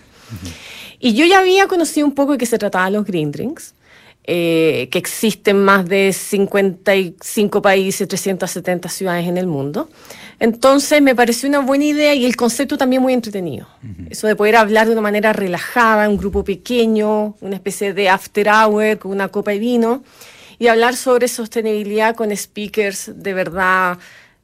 Y 1.00 1.14
yo 1.14 1.26
ya 1.26 1.40
había 1.40 1.68
conocido 1.68 2.08
un 2.08 2.14
poco 2.14 2.34
de 2.34 2.38
qué 2.38 2.46
se 2.46 2.58
trataba 2.58 2.90
los 2.90 3.06
green 3.06 3.32
drinks, 3.32 3.74
eh, 4.24 4.90
que 4.92 4.98
existen 4.98 5.64
más 5.64 5.88
de 5.88 6.12
55 6.12 7.62
países, 7.62 8.08
370 8.08 8.90
ciudades 8.90 9.28
en 9.28 9.38
el 9.38 9.48
mundo. 9.48 9.90
Entonces 10.40 11.02
me 11.02 11.16
pareció 11.16 11.50
una 11.50 11.60
buena 11.60 11.86
idea 11.86 12.14
y 12.14 12.26
el 12.26 12.36
concepto 12.36 12.78
también 12.78 13.02
muy 13.02 13.14
entretenido. 13.14 13.68
Eso 14.10 14.28
de 14.28 14.36
poder 14.36 14.58
hablar 14.58 14.86
de 14.88 14.94
una 14.94 15.02
manera 15.02 15.34
relajada, 15.34 16.10
un 16.10 16.18
grupo 16.18 16.44
pequeño, 16.44 17.36
una 17.42 17.56
especie 17.56 17.94
de 17.94 18.10
after 18.10 18.48
hour 18.48 19.00
con 19.00 19.12
una 19.12 19.30
copa 19.30 19.52
de 19.52 19.60
vino 19.60 20.04
y 20.60 20.68
hablar 20.68 20.96
sobre 20.96 21.28
sostenibilidad 21.28 22.16
con 22.16 22.36
speakers 22.36 23.12
de 23.16 23.34
verdad, 23.34 23.98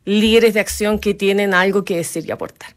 líderes 0.05 0.53
de 0.53 0.59
acción 0.61 0.97
que 0.97 1.13
tienen 1.13 1.53
algo 1.53 1.83
que 1.83 1.97
decir 1.97 2.25
y 2.27 2.31
aportar. 2.31 2.73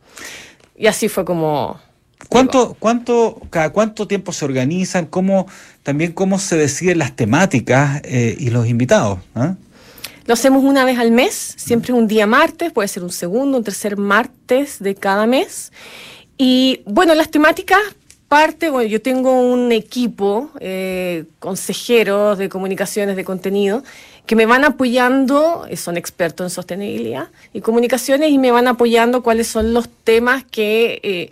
Y 0.76 0.88
así 0.88 1.09
fue 1.09 1.25
como 1.25 1.80
¿Cuánto, 2.28 2.76
cuánto, 2.78 3.40
cada 3.50 3.71
cuánto 3.71 4.06
tiempo 4.06 4.33
se 4.33 4.45
organizan? 4.45 5.06
¿Cómo, 5.06 5.47
también 5.83 6.12
cómo 6.12 6.38
se 6.38 6.56
deciden 6.56 6.99
las 6.99 7.14
temáticas 7.14 8.00
eh, 8.04 8.37
y 8.38 8.50
los 8.50 8.66
invitados? 8.66 9.18
¿ah? 9.35 9.54
Lo 10.26 10.35
hacemos 10.35 10.64
una 10.64 10.85
vez 10.85 10.99
al 10.99 11.12
mes, 11.12 11.54
siempre 11.56 11.92
un 11.92 12.09
día 12.09 12.26
martes, 12.26 12.73
puede 12.73 12.88
ser 12.88 13.04
un 13.04 13.12
segundo, 13.12 13.59
un 13.59 13.64
tercer 13.64 13.97
martes 13.97 14.80
de 14.80 14.97
cada 14.97 15.26
mes. 15.26 15.73
Y 16.37 16.80
bueno, 16.85 17.14
las 17.14 17.30
temáticas 17.30 17.78
parte, 18.28 18.71
bueno, 18.71 18.88
yo 18.88 19.00
tengo 19.00 19.40
un 19.40 19.71
equipo, 19.71 20.50
eh, 20.59 21.26
consejeros 21.38 22.38
de 22.38 22.49
comunicaciones 22.49 23.14
de 23.14 23.25
contenido, 23.25 23.85
que 24.26 24.35
me 24.35 24.47
van 24.47 24.64
apoyando, 24.64 25.64
eh, 25.71 25.76
son 25.76 25.97
expertos 25.97 26.45
en 26.45 26.50
sostenibilidad 26.50 27.28
y 27.52 27.61
comunicaciones, 27.61 28.30
y 28.30 28.38
me 28.38 28.50
van 28.50 28.66
apoyando 28.66 29.23
cuáles 29.23 29.47
son 29.47 29.73
los 29.73 29.88
temas 29.88 30.45
que 30.45 31.30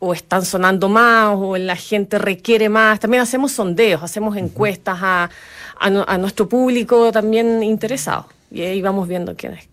o 0.00 0.14
están 0.14 0.44
sonando 0.44 0.88
más 0.88 1.36
o 1.36 1.56
la 1.56 1.76
gente 1.76 2.18
requiere 2.18 2.68
más. 2.68 2.98
También 2.98 3.22
hacemos 3.22 3.52
sondeos, 3.52 4.02
hacemos 4.02 4.36
encuestas 4.36 4.98
a, 5.00 5.30
a, 5.78 6.18
nuestro 6.18 6.48
público 6.48 7.12
también 7.12 7.62
interesado. 7.62 8.26
Y 8.50 8.62
ahí 8.62 8.82
vamos 8.82 9.06
viendo 9.06 9.36
quién 9.36 9.52
es. 9.52 9.68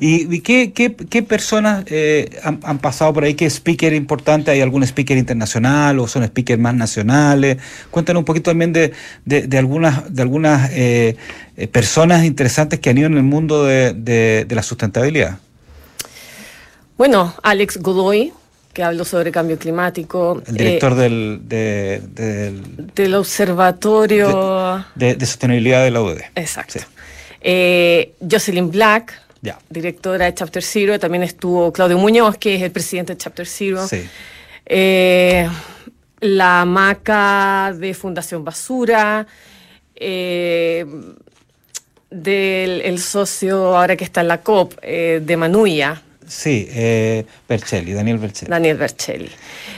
¿Y, 0.00 0.40
qué, 0.40 0.72
qué, 0.72 0.94
qué, 0.94 1.22
personas 1.22 1.84
eh, 1.88 2.40
han, 2.42 2.78
pasado 2.78 3.12
por 3.12 3.24
ahí? 3.24 3.34
¿Qué 3.34 3.44
speaker 3.44 3.92
importante? 3.92 4.50
¿Hay 4.50 4.62
algún 4.62 4.82
speaker 4.84 5.18
internacional 5.18 5.98
o 5.98 6.08
son 6.08 6.24
speakers 6.24 6.58
más 6.58 6.74
nacionales? 6.74 7.58
Cuéntanos 7.90 8.20
un 8.20 8.24
poquito 8.24 8.50
también 8.52 8.72
de, 8.72 8.94
de, 9.26 9.58
algunas, 9.58 10.14
de 10.14 10.22
algunas 10.22 10.70
eh, 10.72 11.16
eh, 11.56 11.68
personas 11.68 12.24
interesantes 12.24 12.80
que 12.80 12.88
han 12.88 12.96
ido 12.96 13.08
en 13.08 13.18
el 13.18 13.22
mundo 13.22 13.64
de, 13.64 13.92
de 13.92 14.54
la 14.54 14.62
sustentabilidad. 14.62 15.38
Bueno, 16.96 17.34
Alex 17.42 17.78
Godoy, 17.78 18.32
que 18.72 18.82
habló 18.82 19.04
sobre 19.04 19.30
cambio 19.30 19.58
climático. 19.58 20.42
El 20.46 20.56
director 20.56 20.92
eh, 20.92 20.96
del, 21.44 22.60
del, 22.94 23.14
Observatorio 23.14 24.84
de, 24.94 25.18
Sostenibilidad 25.20 25.84
de 25.84 25.90
la 25.90 26.00
UD. 26.00 26.18
Exacto. 26.34 26.80
Eh, 27.40 28.14
Jocelyn 28.28 28.70
Black, 28.70 29.20
directora 29.68 30.24
de 30.26 30.34
Chapter 30.34 30.62
Zero. 30.62 30.98
También 30.98 31.22
estuvo 31.22 31.72
Claudio 31.72 31.98
Muñoz, 31.98 32.38
que 32.38 32.54
es 32.56 32.62
el 32.62 32.70
presidente 32.70 33.12
de 33.12 33.18
Chapter 33.18 33.46
Zero. 33.46 33.86
Sí. 33.86 34.08
Eh, 34.64 35.48
la 36.20 36.64
maca 36.64 37.74
de 37.76 37.92
Fundación 37.94 38.44
Basura. 38.44 39.26
del 42.10 42.98
socio 42.98 43.76
ahora 43.76 43.96
que 43.96 44.04
está 44.04 44.22
en 44.22 44.28
la 44.28 44.40
COP, 44.40 44.80
de 44.80 45.36
Manuya, 45.36 46.02
Sí, 46.32 46.66
eh, 46.70 47.26
Daniel 47.46 48.18
Bercelli. 48.18 48.50
Daniel 48.50 48.78
Bercelli. 48.78 49.30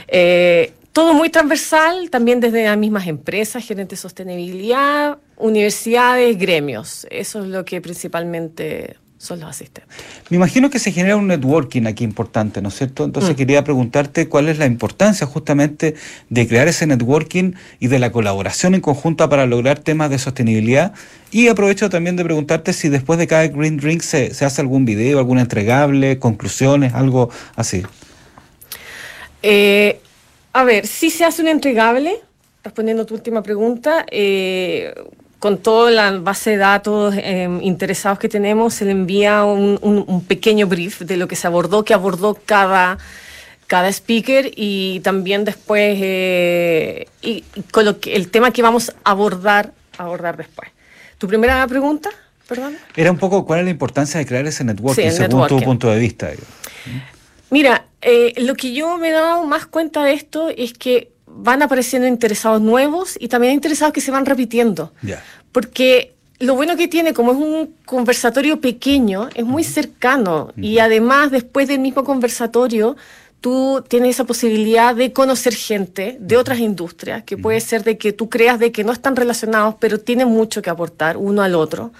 Eh, 0.07 0.71
todo 0.93 1.13
muy 1.13 1.29
transversal, 1.29 2.09
también 2.09 2.39
desde 2.39 2.63
las 2.63 2.77
mismas 2.77 3.07
empresas, 3.07 3.65
gerentes 3.65 3.99
de 3.99 4.01
sostenibilidad, 4.01 5.17
universidades, 5.35 6.37
gremios. 6.37 7.05
Eso 7.11 7.43
es 7.43 7.49
lo 7.49 7.65
que 7.65 7.81
principalmente 7.81 8.95
son 9.25 9.39
los 9.41 9.49
asistentes. 9.49 9.93
Me 10.29 10.37
imagino 10.37 10.69
que 10.69 10.79
se 10.79 10.91
genera 10.91 11.17
un 11.17 11.27
networking 11.27 11.85
aquí 11.87 12.03
importante, 12.03 12.61
¿no 12.61 12.69
es 12.69 12.75
cierto? 12.75 13.03
Entonces 13.03 13.33
mm. 13.33 13.35
quería 13.35 13.63
preguntarte 13.63 14.29
cuál 14.29 14.47
es 14.47 14.57
la 14.57 14.65
importancia 14.65 15.27
justamente 15.27 15.95
de 16.29 16.47
crear 16.47 16.67
ese 16.67 16.87
networking 16.87 17.53
y 17.79 17.87
de 17.87 17.99
la 17.99 18.11
colaboración 18.11 18.75
en 18.75 18.81
conjunta 18.81 19.27
para 19.27 19.45
lograr 19.45 19.79
temas 19.79 20.09
de 20.09 20.19
sostenibilidad. 20.19 20.93
Y 21.31 21.47
aprovecho 21.47 21.89
también 21.89 22.15
de 22.15 22.23
preguntarte 22.23 22.71
si 22.71 22.87
después 22.87 23.19
de 23.19 23.27
cada 23.27 23.47
Green 23.47 23.77
Drink 23.77 24.01
se, 24.01 24.31
hace 24.45 24.61
algún 24.61 24.85
video, 24.85 25.19
algún 25.19 25.39
entregable, 25.39 26.19
conclusiones, 26.19 26.93
algo 26.93 27.29
así. 27.55 27.83
Eh, 29.41 29.99
a 30.53 30.63
ver, 30.63 30.87
si 30.87 31.09
se 31.09 31.25
hace 31.25 31.41
un 31.41 31.49
entregable, 31.49 32.15
respondiendo 32.63 33.03
a 33.03 33.05
tu 33.05 33.13
última 33.13 33.43
pregunta, 33.43 34.05
eh, 34.09 34.93
con 35.45 35.59
toda 35.59 35.91
la 35.91 36.09
base 36.17 36.49
de 36.49 36.57
datos 36.57 37.13
em, 37.15 37.61
interesados 37.61 38.17
que 38.17 38.27
tenemos, 38.27 38.73
se 38.73 38.83
le 38.83 38.89
envía 38.89 39.43
un, 39.43 40.25
pequeño 40.27 40.65
brief 40.65 41.01
de 41.01 41.17
lo 41.17 41.27
que 41.27 41.35
se 41.35 41.45
abordó, 41.45 41.85
que 41.85 41.93
abordó 41.93 42.35
cada, 42.47 42.97
cada 43.67 43.87
speaker 43.89 44.49
y 44.55 45.01
también 45.01 45.45
después 45.45 45.99
eh, 46.01 47.05
y, 47.21 47.43
con 47.69 47.85
lo 47.85 47.99
que, 47.99 48.15
el 48.15 48.31
tema 48.31 48.49
que 48.49 48.63
vamos 48.63 48.89
a 49.03 49.11
abordar, 49.11 49.71
abordar 49.99 50.35
después. 50.35 50.71
¿Tu 51.19 51.27
primera 51.27 51.67
pregunta? 51.67 52.09
Perdón. 52.47 52.75
Era 52.95 53.11
un 53.11 53.19
poco 53.19 53.45
cuál 53.45 53.59
es 53.59 53.65
la 53.65 53.71
importancia 53.71 54.19
de 54.19 54.25
crear 54.25 54.47
ese 54.47 54.63
networking 54.63 55.11
según 55.11 55.45
tu 55.45 55.61
punto 55.61 55.91
de 55.91 55.99
vista. 55.99 56.31
Mira, 57.51 57.85
eh, 58.01 58.33
lo 58.37 58.55
que 58.55 58.73
yo 58.73 58.97
me 58.97 59.09
he 59.09 59.11
dado 59.11 59.45
más 59.45 59.67
cuenta 59.67 60.03
de 60.05 60.13
esto 60.13 60.49
es 60.49 60.73
que 60.73 61.11
van 61.35 61.61
apareciendo 61.61 62.07
interesados 62.07 62.61
nuevos 62.61 63.17
y 63.19 63.27
también 63.27 63.53
interesados 63.53 63.93
que 63.93 64.01
se 64.01 64.11
van 64.11 64.25
repitiendo. 64.25 64.91
Porque 65.51 66.13
lo 66.39 66.55
bueno 66.55 66.75
que 66.75 66.87
tiene, 66.87 67.13
como 67.13 67.31
es 67.31 67.37
un 67.37 67.75
conversatorio 67.85 68.59
pequeño, 68.59 69.29
es 69.33 69.45
muy 69.45 69.63
cercano. 69.63 70.51
Y 70.57 70.79
además 70.79 71.31
después 71.31 71.67
del 71.67 71.79
mismo 71.79 72.03
conversatorio, 72.03 72.95
tú 73.41 73.83
tienes 73.87 74.11
esa 74.11 74.23
posibilidad 74.23 74.95
de 74.95 75.13
conocer 75.13 75.53
gente 75.53 76.17
de 76.19 76.37
otras 76.37 76.59
industrias, 76.59 77.23
que 77.23 77.37
puede 77.37 77.61
ser 77.61 77.83
de 77.83 77.97
que 77.97 78.11
tú 78.11 78.29
creas 78.29 78.59
de 78.59 78.71
que 78.71 78.83
no 78.83 78.91
están 78.91 79.15
relacionados, 79.15 79.75
pero 79.79 79.99
tienen 79.99 80.29
mucho 80.29 80.61
que 80.61 80.69
aportar 80.69 81.17
uno 81.17 81.41
al 81.41 81.55
otro 81.55 81.91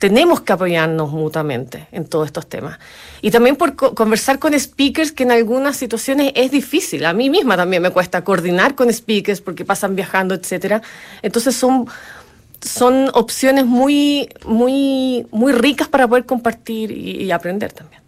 tenemos 0.00 0.40
que 0.40 0.54
apoyarnos 0.54 1.12
mutuamente 1.12 1.86
en 1.92 2.06
todos 2.06 2.24
estos 2.24 2.46
temas. 2.46 2.78
Y 3.20 3.30
también 3.30 3.56
por 3.56 3.76
conversar 3.76 4.38
con 4.38 4.58
speakers 4.58 5.12
que 5.12 5.24
en 5.24 5.30
algunas 5.30 5.76
situaciones 5.76 6.32
es 6.36 6.50
difícil. 6.50 7.04
A 7.04 7.12
mí 7.12 7.28
misma 7.28 7.54
también 7.54 7.82
me 7.82 7.90
cuesta 7.90 8.24
coordinar 8.24 8.74
con 8.74 8.90
speakers 8.90 9.42
porque 9.42 9.66
pasan 9.66 9.94
viajando, 9.94 10.34
etcétera. 10.34 10.80
Entonces 11.20 11.54
son 11.54 11.86
son 12.62 13.10
opciones 13.14 13.66
muy, 13.66 14.28
muy, 14.46 15.26
muy 15.30 15.52
ricas 15.52 15.88
para 15.88 16.06
poder 16.08 16.26
compartir 16.26 16.90
y, 16.90 17.24
y 17.24 17.30
aprender 17.30 17.72
también. 17.72 18.00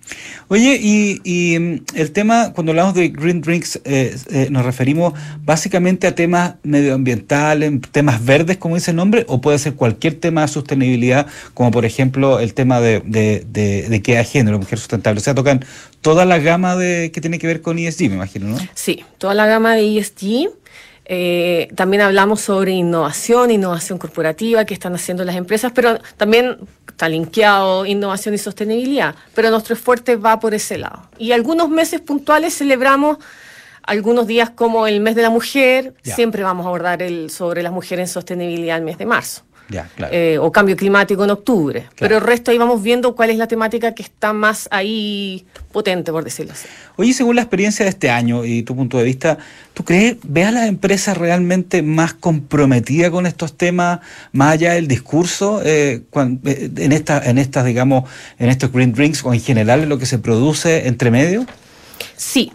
Oye, 0.49 0.79
y, 0.81 1.21
y, 1.25 1.59
mm, 1.59 1.85
el 1.95 2.13
tema, 2.13 2.53
cuando 2.53 2.73
hablamos 2.73 2.95
de 2.95 3.09
Green 3.09 3.41
Drinks, 3.41 3.81
eh, 3.85 4.17
eh, 4.31 4.49
nos 4.51 4.65
referimos 4.65 5.15
básicamente 5.45 6.07
a 6.07 6.15
temas 6.15 6.55
medioambientales, 6.63 7.73
temas 7.91 8.25
verdes, 8.25 8.59
como 8.59 8.75
dice 8.75 8.91
el 8.91 8.97
nombre, 8.97 9.25
o 9.29 9.41
puede 9.41 9.59
ser 9.59 9.75
cualquier 9.75 10.15
tema 10.15 10.43
de 10.43 10.49
sostenibilidad, 10.49 11.27
como 11.55 11.71
por 11.71 11.85
ejemplo 11.85 12.41
el 12.41 12.55
tema 12.55 12.81
de, 12.81 13.01
de, 13.05 13.47
de, 13.49 13.89
de 13.89 14.03
que 14.03 14.23
género, 14.25 14.59
mujer 14.59 14.79
sustentable. 14.79 15.21
O 15.21 15.23
sea, 15.23 15.35
tocan 15.35 15.65
toda 16.01 16.25
la 16.25 16.39
gama 16.39 16.77
de 16.77 17.11
que 17.13 17.21
tiene 17.21 17.39
que 17.39 17.47
ver 17.47 17.63
con 17.63 17.79
ESG, 17.79 18.09
me 18.09 18.17
imagino, 18.17 18.49
¿no? 18.49 18.59
Sí, 18.75 19.05
toda 19.19 19.35
la 19.35 19.47
gama 19.47 19.75
de 19.75 19.99
ESG. 19.99 20.51
Eh, 21.05 21.69
también 21.75 22.03
hablamos 22.03 22.41
sobre 22.41 22.73
innovación, 22.73 23.51
innovación 23.51 23.99
corporativa 23.99 24.65
que 24.65 24.75
están 24.75 24.95
haciendo 24.95 25.25
las 25.25 25.37
empresas, 25.37 25.73
pero 25.75 25.99
también 26.17 26.59
está 26.87 27.09
linkeado 27.09 27.85
innovación 27.87 28.35
y 28.35 28.39
sostenibilidad, 28.39 29.15
pero 29.35 29.51
nuestro 29.51 29.75
fuerte 29.75 30.17
va 30.17 30.39
por 30.39 30.55
ese 30.55 30.79
lado. 30.79 31.09
Y 31.19 31.33
algunos 31.33 31.69
meses 31.69 32.01
puntuales 32.01 32.57
celebramos 32.57 33.19
algunos 33.83 34.27
días 34.27 34.51
como 34.51 34.87
el 34.87 35.01
mes 35.01 35.17
de 35.17 35.23
la 35.23 35.31
mujer, 35.31 35.95
siempre 36.03 36.43
vamos 36.45 36.65
a 36.65 36.69
abordar 36.69 37.03
el 37.03 37.31
sobre 37.31 37.63
las 37.63 37.73
mujeres 37.73 38.09
en 38.09 38.13
sostenibilidad 38.13 38.77
el 38.77 38.85
mes 38.85 38.99
de 38.99 39.07
marzo. 39.07 39.43
Ya, 39.73 39.89
claro. 39.97 40.15
Eh, 40.15 40.39
o 40.39 40.53
cambio 40.53 40.77
climático 40.77 41.25
en 41.25 41.31
octubre. 41.31 41.87
Pero 41.99 42.17
el 42.17 42.23
resto 42.23 42.51
ahí 42.51 42.59
vamos 42.59 42.83
viendo 42.83 43.17
cuál 43.17 43.31
es 43.31 43.39
la 43.39 43.47
temática 43.47 43.95
que 43.95 44.03
está 44.03 44.33
más 44.33 44.69
ahí 44.71 45.47
potente, 45.73 46.13
por 46.13 46.25
decirlo 46.25 46.53
así. 46.53 46.69
Oye, 46.97 47.15
según 47.15 47.37
la 47.37 47.43
experiencia 47.43 47.85
de 47.85 47.91
este 47.91 48.11
año 48.11 48.45
y 48.45 48.63
tu 48.63 48.77
punto 48.77 48.99
de 48.99 49.05
vista, 49.05 49.39
¿tú 49.73 49.85
crees, 49.85 50.17
ves 50.23 50.47
a 50.47 50.51
las 50.53 50.69
empresas 50.69 51.17
realmente 51.17 51.83
más 51.83 52.13
comprometidas 52.13 53.11
con 53.11 53.27
estos 53.27 53.57
temas, 53.57 54.01
más 54.33 54.53
allá 54.53 54.75
del 54.75 54.89
discurso, 54.89 55.63
eh, 55.65 56.03
eh, 56.45 56.71
en 56.77 56.93
esta, 56.93 57.23
en 57.25 57.39
estas, 57.39 57.65
digamos, 57.65 58.05
en 58.39 58.51
estos 58.51 58.71
green 58.71 58.93
drinks 58.93 59.25
o 59.25 59.33
en 59.33 59.41
general 59.41 59.83
en 59.83 59.89
lo 59.89 59.99
que 59.99 60.07
se 60.07 60.19
produce 60.19 60.87
entre 60.87 61.11
medio? 61.11 61.47
Sí, 62.17 62.53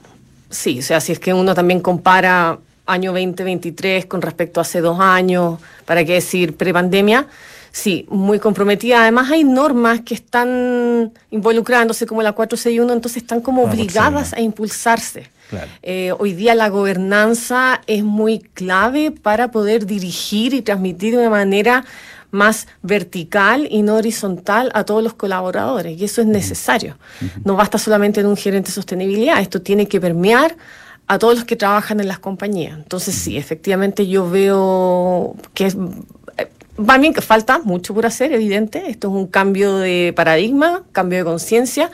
sí, 0.52 0.80
o 0.80 0.84
sea, 0.84 1.02
si 1.02 1.14
es 1.14 1.20
que 1.20 1.34
uno 1.34 1.56
también 1.56 1.80
compara 1.80 2.60
año 2.88 3.12
2023 3.12 4.06
con 4.06 4.22
respecto 4.22 4.60
a 4.60 4.62
hace 4.62 4.82
dos 4.82 5.00
años, 5.00 5.60
para 5.86 6.04
qué 6.04 6.14
decir 6.14 6.56
prepandemia, 6.56 7.28
sí, 7.72 8.06
muy 8.10 8.40
comprometida. 8.40 9.02
Además 9.02 9.32
hay 9.32 9.44
normas 9.44 10.02
que 10.02 10.16
están 10.16 11.12
involucrándose 11.30 12.06
como 12.06 12.24
la 12.24 12.32
461, 12.32 12.94
entonces 12.94 13.22
están 13.22 13.42
como 13.42 13.64
obligadas 13.64 14.32
461. 14.32 14.42
a 14.42 14.42
impulsarse. 14.44 15.30
Claro. 15.50 15.68
Eh, 15.82 16.14
hoy 16.18 16.34
día 16.34 16.56
la 16.56 16.68
gobernanza 16.70 17.82
es 17.88 18.04
muy 18.04 18.40
clave 18.40 19.12
para 19.12 19.50
poder 19.50 19.86
dirigir 19.86 20.54
y 20.54 20.62
transmitir 20.62 21.14
de 21.14 21.20
una 21.20 21.30
manera 21.30 21.86
más 22.32 22.68
vertical 22.82 23.68
y 23.70 23.82
no 23.82 23.96
horizontal 23.96 24.72
a 24.74 24.84
todos 24.84 25.04
los 25.04 25.14
colaboradores. 25.14 26.00
Y 26.00 26.06
eso 26.06 26.22
es 26.22 26.28
necesario. 26.28 26.98
No 27.44 27.56
basta 27.56 27.78
solamente 27.78 28.20
en 28.20 28.28
un 28.28 28.38
gerente 28.38 28.68
de 28.68 28.74
sostenibilidad, 28.74 29.40
esto 29.40 29.62
tiene 29.62 29.88
que 29.88 30.02
permear 30.02 30.56
a 31.08 31.18
todos 31.20 31.36
los 31.36 31.46
que 31.46 31.56
trabajan 31.56 32.00
en 32.00 32.08
las 32.08 32.20
compañías. 32.20 32.78
Entonces 32.78 33.16
sí, 33.16 33.38
efectivamente 33.38 34.08
yo 34.08 34.30
veo 34.30 35.36
que 35.54 35.66
es... 35.68 35.76
eh, 36.38 36.48
Va 36.80 36.98
bien 37.00 37.14
que 37.14 37.22
falta 37.22 37.60
mucho 37.60 37.94
por 37.94 38.06
hacer, 38.06 38.32
evidente. 38.34 38.90
Esto 38.90 39.08
es 39.08 39.14
un 39.14 39.28
cambio 39.28 39.78
de 39.78 40.14
paradigma, 40.16 40.84
cambio 40.92 41.20
de 41.20 41.26
conciencia, 41.26 41.90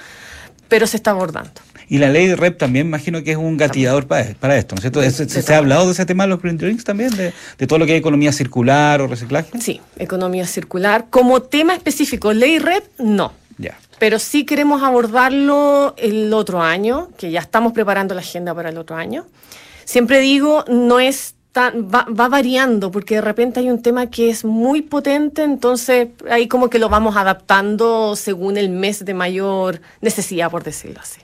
pero 0.68 0.88
se 0.88 0.98
está 0.98 1.12
abordando. 1.12 1.52
Y 1.90 2.00
la 2.00 2.10
ley 2.10 2.28
de 2.28 2.36
REP 2.36 2.58
también 2.58 2.88
imagino 2.88 3.24
que 3.24 3.32
es 3.32 3.38
un 3.38 3.56
gatillador 3.58 4.08
para, 4.08 4.34
para 4.34 4.58
esto, 4.58 4.74
¿no 4.74 4.80
es 4.80 4.82
cierto? 4.84 5.00
De- 5.02 5.12
¿Se, 5.12 5.26
de 5.26 5.42
se 5.42 5.54
ha 5.54 5.58
hablado 5.58 5.86
de 5.86 5.92
ese 5.92 6.06
tema 6.06 6.24
de 6.24 6.30
los 6.30 6.42
green 6.42 6.58
drinks 6.58 6.84
también? 6.84 7.16
De, 7.16 7.34
de 7.58 7.68
todo 7.68 7.78
lo 7.78 7.86
que 7.86 7.94
es 7.94 8.00
economía 8.00 8.32
circular 8.32 9.00
o 9.02 9.08
reciclaje? 9.08 9.52
Sí, 9.60 9.80
economía 10.00 10.48
circular. 10.48 11.06
Como 11.10 11.42
tema 11.44 11.76
específico, 11.76 12.34
ley 12.34 12.58
red, 12.58 12.84
no. 12.98 13.32
Ya. 13.60 13.78
Pero 14.00 14.20
sí 14.20 14.46
queremos 14.46 14.84
abordarlo 14.84 15.94
el 15.98 16.34
otro 16.34 16.62
año, 16.62 17.10
que 17.18 17.32
ya 17.32 17.40
estamos 17.40 17.74
preparando 17.74 18.14
la 18.16 18.22
agenda 18.22 18.54
para 18.54 18.70
el 18.70 18.78
otro 18.78 18.96
año. 18.96 19.26
Siempre 19.86 20.20
digo, 20.20 20.66
no 20.68 21.00
es 21.00 21.36
tan, 21.52 21.88
va, 21.88 22.06
va 22.06 22.28
variando, 22.28 22.92
porque 22.92 23.16
de 23.16 23.22
repente 23.22 23.60
hay 23.60 23.70
un 23.70 23.82
tema 23.82 24.08
que 24.08 24.30
es 24.30 24.44
muy 24.44 24.82
potente, 24.82 25.44
entonces 25.44 26.10
ahí 26.30 26.48
como 26.48 26.70
que 26.70 26.80
lo 26.80 26.90
vamos 26.90 27.16
adaptando 27.16 28.16
según 28.16 28.58
el 28.58 28.70
mes 28.70 29.06
de 29.06 29.14
mayor 29.14 29.82
necesidad, 30.02 30.50
por 30.50 30.64
decirlo 30.64 31.00
así. 31.02 31.22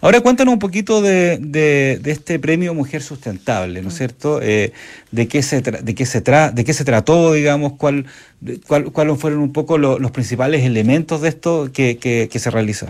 Ahora 0.00 0.20
cuéntanos 0.20 0.52
un 0.52 0.58
poquito 0.58 1.02
de, 1.02 1.38
de- 1.40 1.98
de 2.00 2.10
este 2.10 2.38
premio 2.38 2.74
Mujer 2.74 3.02
Sustentable, 3.02 3.82
¿no 3.82 3.88
es 3.88 3.96
cierto? 3.96 4.40
Eh, 4.42 4.72
de, 5.10 5.28
qué 5.28 5.42
se 5.42 5.60
de, 5.60 5.94
qué 5.94 6.06
se 6.06 6.22
tra- 6.24 6.52
¿De 6.52 6.64
qué 6.64 6.72
se 6.72 6.84
trató, 6.84 7.32
digamos? 7.32 7.74
¿Cuál, 7.78 8.06
de- 8.40 8.60
cuál- 8.60 8.92
¿Cuáles 8.92 9.18
fueron 9.18 9.40
un 9.40 9.52
poco 9.52 9.78
lo- 9.78 9.98
los 9.98 10.10
principales 10.10 10.64
elementos 10.64 11.20
de 11.20 11.28
esto 11.28 11.70
que, 11.72 11.98
que- 11.98 12.28
que 12.30 12.38
se 12.38 12.50
realizó? 12.50 12.86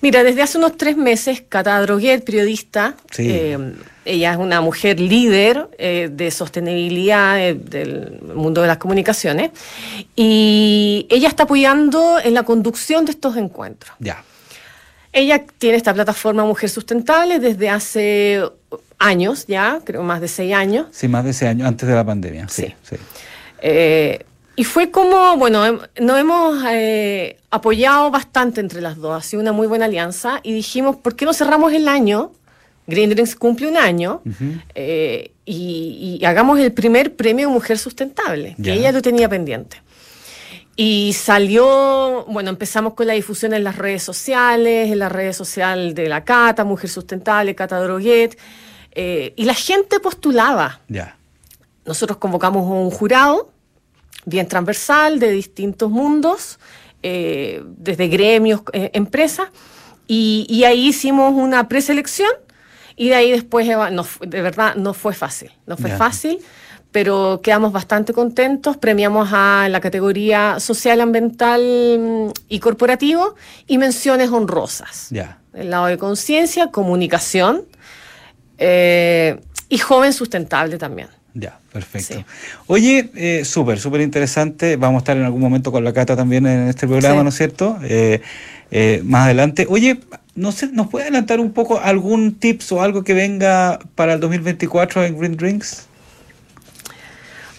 Mira, 0.00 0.22
desde 0.22 0.42
hace 0.42 0.58
unos 0.58 0.76
tres 0.76 0.96
meses, 0.96 1.42
Cata 1.48 1.80
Droguet, 1.80 2.22
periodista, 2.24 2.94
Sí. 3.10 3.26
eh, 3.30 3.58
ella 4.04 4.30
es 4.32 4.38
una 4.38 4.60
mujer 4.60 5.00
líder 5.00 5.68
eh, 5.76 6.08
de 6.12 6.30
sostenibilidad 6.30 7.40
eh, 7.40 7.54
del 7.54 8.20
mundo 8.32 8.60
de 8.62 8.68
las 8.68 8.76
comunicaciones, 8.76 9.50
y 10.14 11.06
ella 11.10 11.26
está 11.26 11.42
apoyando 11.44 12.18
en 12.22 12.34
la 12.34 12.44
conducción 12.44 13.06
de 13.06 13.10
estos 13.10 13.36
encuentros. 13.36 13.92
Ya. 13.98 14.22
Ella 15.12 15.44
tiene 15.58 15.76
esta 15.76 15.94
plataforma 15.94 16.44
Mujer 16.44 16.68
Sustentable 16.70 17.38
desde 17.38 17.68
hace 17.70 18.42
años 18.98 19.46
ya, 19.46 19.80
creo 19.84 20.02
más 20.02 20.20
de 20.20 20.28
seis 20.28 20.52
años. 20.54 20.86
Sí, 20.90 21.08
más 21.08 21.24
de 21.24 21.30
ese 21.30 21.46
año, 21.48 21.66
antes 21.66 21.88
de 21.88 21.94
la 21.94 22.04
pandemia. 22.04 22.48
Sí, 22.48 22.74
Sí. 22.82 22.96
sí. 22.96 22.96
Eh, 23.60 24.24
y 24.56 24.64
fue 24.64 24.90
como, 24.90 25.36
bueno, 25.36 25.80
nos 26.00 26.18
hemos 26.18 26.64
eh, 26.68 27.38
apoyado 27.50 28.10
bastante 28.10 28.60
entre 28.60 28.80
las 28.80 28.96
dos, 28.96 29.16
ha 29.16 29.22
sido 29.26 29.40
una 29.40 29.52
muy 29.52 29.66
buena 29.68 29.84
alianza 29.84 30.40
y 30.42 30.52
dijimos, 30.52 30.96
¿por 30.96 31.14
qué 31.14 31.24
no 31.24 31.32
cerramos 31.32 31.72
el 31.72 31.86
año? 31.88 32.32
Green 32.88 33.10
Drinks 33.10 33.36
cumple 33.36 33.68
un 33.68 33.76
año 33.76 34.22
eh, 34.74 35.30
y, 35.44 36.18
y 36.20 36.24
hagamos 36.24 36.58
el 36.58 36.72
primer 36.72 37.14
premio 37.14 37.50
Mujer 37.50 37.78
Sustentable, 37.78 38.54
Ya. 38.58 38.64
que 38.72 38.78
ella 38.80 38.92
lo 38.92 39.00
tenía 39.02 39.28
pendiente. 39.28 39.80
Y 40.80 41.12
salió, 41.12 42.24
bueno, 42.28 42.50
empezamos 42.50 42.94
con 42.94 43.08
la 43.08 43.14
difusión 43.14 43.52
en 43.52 43.64
las 43.64 43.74
redes 43.74 44.04
sociales, 44.04 44.92
en 44.92 45.00
la 45.00 45.08
red 45.08 45.32
social 45.32 45.92
de 45.92 46.08
la 46.08 46.22
Cata, 46.22 46.62
Mujer 46.62 46.88
Sustentable, 46.88 47.56
Cata 47.56 47.80
Droguet, 47.80 48.38
eh, 48.92 49.32
y 49.34 49.44
la 49.44 49.54
gente 49.54 49.98
postulaba. 49.98 50.80
Ya. 50.86 51.16
Nosotros 51.84 52.18
convocamos 52.18 52.64
un 52.64 52.92
jurado 52.92 53.50
bien 54.24 54.46
transversal 54.46 55.18
de 55.18 55.32
distintos 55.32 55.90
mundos, 55.90 56.60
eh, 57.02 57.60
desde 57.66 58.06
gremios, 58.06 58.62
eh, 58.72 58.92
empresas, 58.92 59.48
y, 60.06 60.46
y 60.48 60.62
ahí 60.62 60.90
hicimos 60.90 61.34
una 61.34 61.66
preselección 61.66 62.30
y 62.94 63.08
de 63.08 63.16
ahí 63.16 63.32
después, 63.32 63.66
no 63.90 64.06
de 64.20 64.42
verdad, 64.42 64.76
no 64.76 64.94
fue 64.94 65.12
fácil, 65.12 65.50
no 65.66 65.76
fue 65.76 65.90
fácil, 65.90 66.38
pero 66.92 67.40
quedamos 67.42 67.72
bastante 67.72 68.12
contentos, 68.12 68.76
premiamos 68.76 69.30
a 69.32 69.68
la 69.70 69.80
categoría 69.80 70.58
social, 70.60 71.00
ambiental 71.00 71.62
mm, 71.98 72.30
y 72.48 72.60
corporativo 72.60 73.34
y 73.66 73.78
menciones 73.78 74.30
honrosas. 74.30 75.08
Ya. 75.10 75.38
El 75.52 75.70
lado 75.70 75.86
de 75.86 75.98
conciencia, 75.98 76.68
comunicación 76.68 77.64
eh, 78.58 79.38
y 79.68 79.78
joven 79.78 80.12
sustentable 80.12 80.78
también. 80.78 81.08
Ya, 81.34 81.58
perfecto. 81.72 82.14
Sí. 82.14 82.24
Oye, 82.66 83.10
eh, 83.14 83.44
súper, 83.44 83.78
súper 83.78 84.00
interesante. 84.00 84.76
Vamos 84.76 84.96
a 84.96 85.02
estar 85.02 85.16
en 85.16 85.24
algún 85.24 85.40
momento 85.40 85.70
con 85.70 85.84
la 85.84 85.92
Cata 85.92 86.16
también 86.16 86.46
en 86.46 86.68
este 86.68 86.86
programa, 86.88 87.20
Sí. 87.20 87.22
¿no 87.22 87.28
es 87.28 87.36
cierto? 87.36 87.78
Eh, 87.84 88.22
eh, 88.70 89.02
más 89.04 89.26
adelante. 89.26 89.66
Oye, 89.68 90.00
no 90.34 90.52
sé, 90.52 90.68
¿nos 90.72 90.88
puede 90.88 91.04
adelantar 91.04 91.40
un 91.40 91.52
poco 91.52 91.80
algún 91.80 92.34
tips 92.34 92.72
o 92.72 92.82
algo 92.82 93.04
que 93.04 93.14
venga 93.14 93.78
para 93.94 94.14
el 94.14 94.20
2024 94.20 95.04
en 95.04 95.18
Green 95.18 95.36
Drinks? 95.36 95.87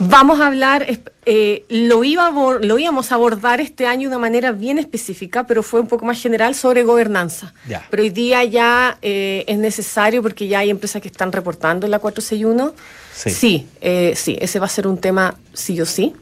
Vamos 0.02 0.40
a 0.40 0.48
hablar, 0.48 0.88
eh, 1.26 1.66
lo, 1.68 2.04
iba 2.06 2.26
a 2.26 2.32
abor- 2.32 2.64
lo 2.64 2.80
íbamos 2.80 3.12
a 3.12 3.16
abordar 3.16 3.60
este 3.60 3.86
año 3.86 4.04
de 4.10 4.16
una 4.16 4.18
manera 4.20 4.54
bien 4.54 4.80
específica, 4.80 5.46
pero 5.46 5.62
fue 5.62 5.82
un 5.82 5.88
poco 5.88 6.06
más 6.06 6.22
general 6.22 6.56
sobre 6.56 6.84
gobernanza. 6.84 7.54
Ya. 7.68 7.86
Pero 7.90 8.04
hoy 8.04 8.10
día 8.10 8.44
ya 8.46 8.98
eh, 9.02 9.44
es 9.46 9.58
necesario 9.58 10.22
porque 10.22 10.48
ya 10.48 10.60
hay 10.60 10.70
empresas 10.70 11.02
que 11.02 11.10
están 11.10 11.34
reportando 11.34 11.86
la 11.88 12.00
461. 12.00 12.74
Sí. 13.14 13.30
Sí, 13.32 13.68
eh, 13.82 14.14
sí, 14.16 14.38
ese 14.40 14.60
va 14.60 14.68
a 14.68 14.70
ser 14.70 14.88
un 14.88 14.98
tema 14.98 15.36
sí 15.54 15.80
o 15.82 15.86
sí. 15.86 16.14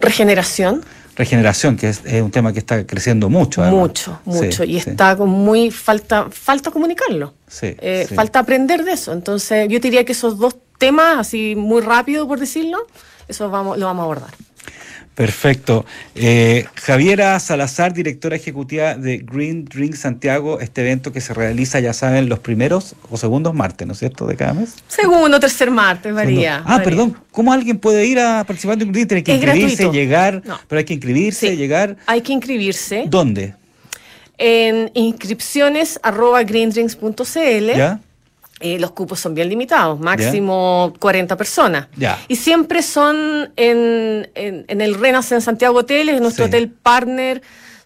Regeneración, 0.00 0.84
Regeneración, 1.16 1.76
que 1.76 1.88
es, 1.90 2.00
es 2.04 2.20
un 2.20 2.32
tema 2.32 2.52
que 2.52 2.58
está 2.58 2.84
creciendo 2.84 3.30
mucho. 3.30 3.62
además. 3.62 3.80
mucho, 3.80 4.20
mucho. 4.24 4.64
Sí, 4.64 4.72
y 4.72 4.80
sí. 4.80 4.90
está 4.90 5.16
con 5.16 5.30
muy 5.30 5.70
falta, 5.70 6.26
falta 6.30 6.70
comunicarlo. 6.72 7.32
Sí, 7.48 7.68
Eh, 7.78 8.04
sí. 8.08 8.14
Falta 8.16 8.40
aprender 8.40 8.84
de 8.84 8.92
eso. 8.92 9.12
Entonces, 9.12 9.68
yo 9.70 9.78
diría 9.78 10.04
que 10.04 10.10
esos 10.12 10.36
dos 10.38 10.56
temas, 10.86 11.18
así 11.18 11.54
muy 11.56 11.80
rápido 11.82 12.26
por 12.28 12.38
decirlo, 12.38 12.78
eso 13.28 13.48
vamos, 13.50 13.78
lo 13.78 13.86
vamos 13.86 14.02
a 14.02 14.04
abordar. 14.04 14.30
Perfecto. 15.14 15.84
Eh, 16.16 16.64
Javiera 16.74 17.38
Salazar, 17.38 17.92
directora 17.94 18.34
ejecutiva 18.34 18.96
de 18.96 19.18
Green 19.18 19.64
Drink 19.64 19.94
Santiago, 19.94 20.58
este 20.60 20.80
evento 20.80 21.12
que 21.12 21.20
se 21.20 21.32
realiza, 21.32 21.78
ya 21.78 21.92
saben, 21.92 22.28
los 22.28 22.40
primeros 22.40 22.96
o 23.10 23.16
segundos 23.16 23.54
martes, 23.54 23.86
¿no 23.86 23.92
es 23.92 24.00
cierto?, 24.00 24.26
de 24.26 24.34
cada 24.34 24.54
mes. 24.54 24.74
Segundo, 24.88 25.38
tercer 25.38 25.70
martes, 25.70 26.12
varía. 26.12 26.56
Ah, 26.56 26.62
varía. 26.78 26.84
perdón, 26.84 27.16
¿cómo 27.30 27.52
alguien 27.52 27.78
puede 27.78 28.04
ir 28.06 28.18
a 28.18 28.42
participar 28.44 28.76
de 28.76 28.84
un 28.86 28.92
Green? 28.92 29.06
Tiene 29.06 29.22
que 29.22 29.32
Es 29.32 29.38
inscribirse, 29.40 29.76
gratuito. 29.84 29.92
llegar, 29.92 30.42
No. 30.44 30.58
pero 30.66 30.78
hay 30.80 30.84
que 30.84 30.94
inscribirse, 30.94 31.50
Sí. 31.50 31.56
llegar. 31.56 31.96
Hay 32.06 32.20
que 32.20 32.32
inscribirse 32.32 33.04
¿Dónde? 33.06 33.54
en 34.36 34.90
inscripciones 34.94 36.00
arroba 36.02 36.42
greendrinks.cl. 36.42 37.76
¿Ya? 37.76 38.00
Eh, 38.66 38.78
los 38.78 38.92
cupos 38.92 39.20
son 39.20 39.34
bien 39.34 39.50
limitados, 39.50 40.00
máximo 40.00 40.94
40 40.98 41.36
personas. 41.36 41.88
Y 42.28 42.36
siempre 42.36 42.80
son 42.80 43.52
en, 43.56 44.30
en, 44.34 44.64
en 44.68 44.80
el 44.80 44.94
Renaissance 44.94 45.44
Santiago 45.44 45.80
Hotel, 45.80 46.08
es 46.08 46.18
nuestro 46.18 46.46
Sí. 46.46 46.48
hotel 46.48 46.70
partner, 46.70 47.42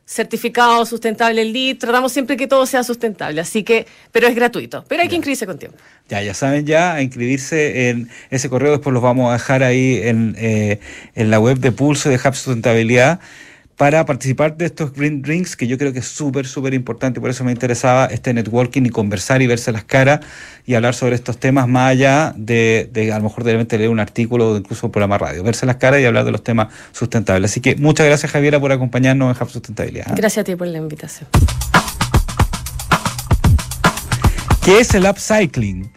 certificado 0.06 0.86
sustentable 0.86 1.44
LEED. 1.44 1.78
Tratamos 1.78 2.12
siempre 2.12 2.36
que 2.36 2.46
todo 2.46 2.64
sea 2.64 2.84
sustentable, 2.84 3.40
así 3.40 3.64
que, 3.64 3.86
pero 4.12 4.28
es 4.28 4.36
gratuito. 4.36 4.84
Pero 4.86 5.02
hay 5.02 5.08
que 5.08 5.16
inscribirse 5.16 5.46
con 5.46 5.58
tiempo. 5.58 5.78
Ya, 6.08 6.22
ya 6.22 6.32
saben 6.32 6.64
ya, 6.64 6.94
a 6.94 7.02
inscribirse 7.02 7.90
en 7.90 8.08
ese 8.30 8.48
correo, 8.48 8.70
después 8.70 8.94
los 8.94 9.02
vamos 9.02 9.30
a 9.30 9.32
dejar 9.32 9.64
ahí 9.64 10.00
en, 10.04 10.36
eh, 10.38 10.78
en 11.16 11.30
la 11.30 11.40
web 11.40 11.58
de 11.58 11.72
Pulso 11.72 12.08
de 12.08 12.16
Hub 12.16 12.34
Sustentabilidad 12.34 13.18
para 13.78 14.04
participar 14.04 14.56
de 14.56 14.66
estos 14.66 14.92
Green 14.92 15.22
Drinks, 15.22 15.54
que 15.56 15.68
yo 15.68 15.78
creo 15.78 15.92
que 15.92 16.00
es 16.00 16.08
súper, 16.08 16.48
súper 16.48 16.74
importante, 16.74 17.20
por 17.20 17.30
eso 17.30 17.44
me 17.44 17.52
interesaba 17.52 18.06
este 18.06 18.34
networking 18.34 18.82
y 18.82 18.90
conversar 18.90 19.40
y 19.40 19.46
verse 19.46 19.70
las 19.70 19.84
caras 19.84 20.18
y 20.66 20.74
hablar 20.74 20.96
sobre 20.96 21.14
estos 21.14 21.38
temas 21.38 21.68
más 21.68 21.92
allá 21.92 22.34
de, 22.36 22.90
de 22.92 23.12
a 23.12 23.18
lo 23.18 23.24
mejor 23.24 23.44
de 23.44 23.64
leer 23.78 23.88
un 23.88 24.00
artículo 24.00 24.50
o 24.50 24.56
incluso 24.56 24.88
un 24.88 24.92
programa 24.92 25.16
radio, 25.16 25.44
verse 25.44 25.64
las 25.64 25.76
caras 25.76 26.00
y 26.00 26.04
hablar 26.04 26.24
de 26.24 26.32
los 26.32 26.42
temas 26.42 26.74
sustentables. 26.90 27.52
Así 27.52 27.60
que 27.60 27.76
muchas 27.76 28.04
gracias 28.04 28.32
Javiera 28.32 28.58
por 28.58 28.72
acompañarnos 28.72 29.36
en 29.36 29.40
Hub 29.40 29.48
Sustentabilidad. 29.48 30.08
¿eh? 30.08 30.14
Gracias 30.16 30.42
a 30.42 30.44
ti 30.44 30.56
por 30.56 30.66
la 30.66 30.78
invitación. 30.78 31.28
¿Qué 34.64 34.80
es 34.80 34.92
el 34.92 35.06
upcycling? 35.06 35.88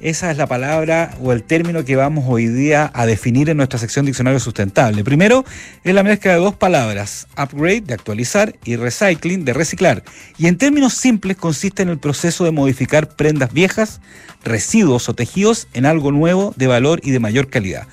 Esa 0.00 0.30
es 0.30 0.36
la 0.36 0.46
palabra 0.46 1.10
o 1.20 1.32
el 1.32 1.42
término 1.42 1.84
que 1.84 1.96
vamos 1.96 2.24
hoy 2.28 2.46
día 2.46 2.88
a 2.94 3.04
definir 3.04 3.50
en 3.50 3.56
nuestra 3.56 3.80
sección 3.80 4.06
Diccionario 4.06 4.38
Sustentable. 4.38 5.02
Primero, 5.02 5.44
es 5.82 5.92
la 5.92 6.04
mezcla 6.04 6.34
de 6.34 6.38
dos 6.38 6.54
palabras, 6.54 7.26
upgrade, 7.36 7.80
de 7.80 7.94
actualizar, 7.94 8.54
y 8.64 8.76
recycling, 8.76 9.44
de 9.44 9.54
reciclar. 9.54 10.04
Y 10.38 10.46
en 10.46 10.56
términos 10.56 10.94
simples 10.94 11.36
consiste 11.36 11.82
en 11.82 11.88
el 11.88 11.98
proceso 11.98 12.44
de 12.44 12.52
modificar 12.52 13.08
prendas 13.08 13.52
viejas, 13.52 14.00
residuos 14.44 15.08
o 15.08 15.14
tejidos 15.14 15.66
en 15.74 15.84
algo 15.84 16.12
nuevo, 16.12 16.54
de 16.56 16.68
valor 16.68 17.00
y 17.02 17.10
de 17.10 17.18
mayor 17.18 17.50
calidad. 17.50 17.88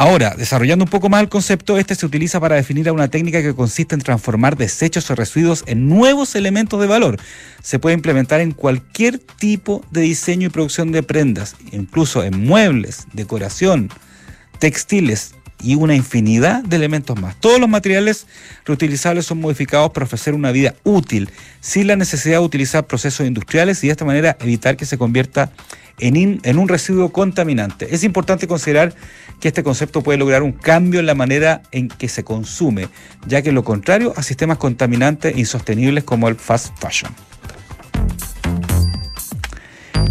Ahora, 0.00 0.36
desarrollando 0.38 0.84
un 0.84 0.90
poco 0.90 1.08
más 1.08 1.20
el 1.22 1.28
concepto, 1.28 1.76
este 1.76 1.96
se 1.96 2.06
utiliza 2.06 2.38
para 2.38 2.54
definir 2.54 2.88
a 2.88 2.92
una 2.92 3.08
técnica 3.08 3.42
que 3.42 3.52
consiste 3.52 3.96
en 3.96 4.00
transformar 4.00 4.56
desechos 4.56 5.10
o 5.10 5.16
residuos 5.16 5.64
en 5.66 5.88
nuevos 5.88 6.36
elementos 6.36 6.80
de 6.80 6.86
valor. 6.86 7.16
Se 7.64 7.80
puede 7.80 7.94
implementar 7.96 8.40
en 8.40 8.52
cualquier 8.52 9.18
tipo 9.18 9.84
de 9.90 10.02
diseño 10.02 10.46
y 10.46 10.50
producción 10.50 10.92
de 10.92 11.02
prendas, 11.02 11.56
incluso 11.72 12.22
en 12.22 12.46
muebles, 12.46 13.08
decoración, 13.12 13.90
textiles 14.60 15.34
y 15.60 15.74
una 15.74 15.96
infinidad 15.96 16.62
de 16.62 16.76
elementos 16.76 17.20
más. 17.20 17.34
Todos 17.40 17.58
los 17.58 17.68
materiales 17.68 18.28
reutilizables 18.64 19.26
son 19.26 19.40
modificados 19.40 19.90
para 19.90 20.06
ofrecer 20.06 20.32
una 20.32 20.52
vida 20.52 20.76
útil, 20.84 21.28
sin 21.60 21.88
la 21.88 21.96
necesidad 21.96 22.38
de 22.38 22.44
utilizar 22.44 22.86
procesos 22.86 23.26
industriales 23.26 23.82
y 23.82 23.88
de 23.88 23.92
esta 23.94 24.04
manera 24.04 24.36
evitar 24.40 24.76
que 24.76 24.86
se 24.86 24.96
convierta 24.96 25.50
en, 25.98 26.40
en 26.42 26.58
un 26.58 26.68
residuo 26.68 27.10
contaminante. 27.10 27.92
Es 27.92 28.04
importante 28.04 28.46
considerar 28.46 28.94
que 29.40 29.48
este 29.48 29.62
concepto 29.62 30.02
puede 30.02 30.18
lograr 30.18 30.42
un 30.42 30.52
cambio 30.52 31.00
en 31.00 31.06
la 31.06 31.14
manera 31.14 31.62
en 31.72 31.88
que 31.88 32.08
se 32.08 32.24
consume, 32.24 32.88
ya 33.26 33.42
que 33.42 33.52
lo 33.52 33.64
contrario 33.64 34.12
a 34.16 34.22
sistemas 34.22 34.58
contaminantes 34.58 35.34
e 35.34 35.38
insostenibles 35.40 36.04
como 36.04 36.28
el 36.28 36.36
fast 36.36 36.76
fashion. 36.80 37.14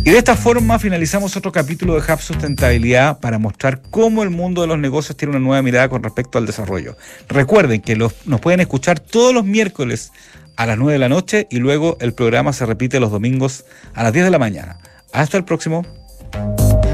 Y 0.04 0.12
de 0.12 0.20
esta 0.20 0.38
forma 0.38 0.80
finalizamos 0.80 1.36
otro 1.36 1.52
capítulo 1.52 2.00
de 2.00 2.14
Hub 2.14 2.22
Sustentabilidad 2.22 3.20
para 3.20 3.40
mostrar 3.40 3.82
cómo 3.92 4.24
el 4.24 4.30
mundo 4.30 4.62
de 4.62 4.68
los 4.68 4.80
negocios 4.80 5.18
tiene 5.18 5.32
una 5.36 5.46
nueva 5.46 5.62
mirada 5.62 5.90
con 5.90 6.02
respecto 6.02 6.38
al 6.38 6.46
desarrollo. 6.46 6.96
Recuerden 7.28 7.82
que 7.82 7.98
los- 7.98 8.14
nos 8.26 8.40
pueden 8.40 8.62
escuchar 8.62 9.02
todos 9.02 9.34
los 9.34 9.44
miércoles 9.44 10.14
a 10.56 10.66
las 10.66 10.78
9 10.78 10.94
de 10.94 11.00
la 11.00 11.10
noche 11.10 11.48
y 11.52 11.58
luego 11.58 11.98
el 12.00 12.14
programa 12.14 12.54
se 12.54 12.66
repite 12.66 13.02
los 13.02 13.12
domingos 13.12 13.66
a 13.94 14.04
las 14.04 14.14
10 14.14 14.24
de 14.26 14.32
la 14.32 14.40
mañana. 14.40 14.80
Hasta 15.12 15.36
el 15.36 15.44
próximo. 15.44 15.86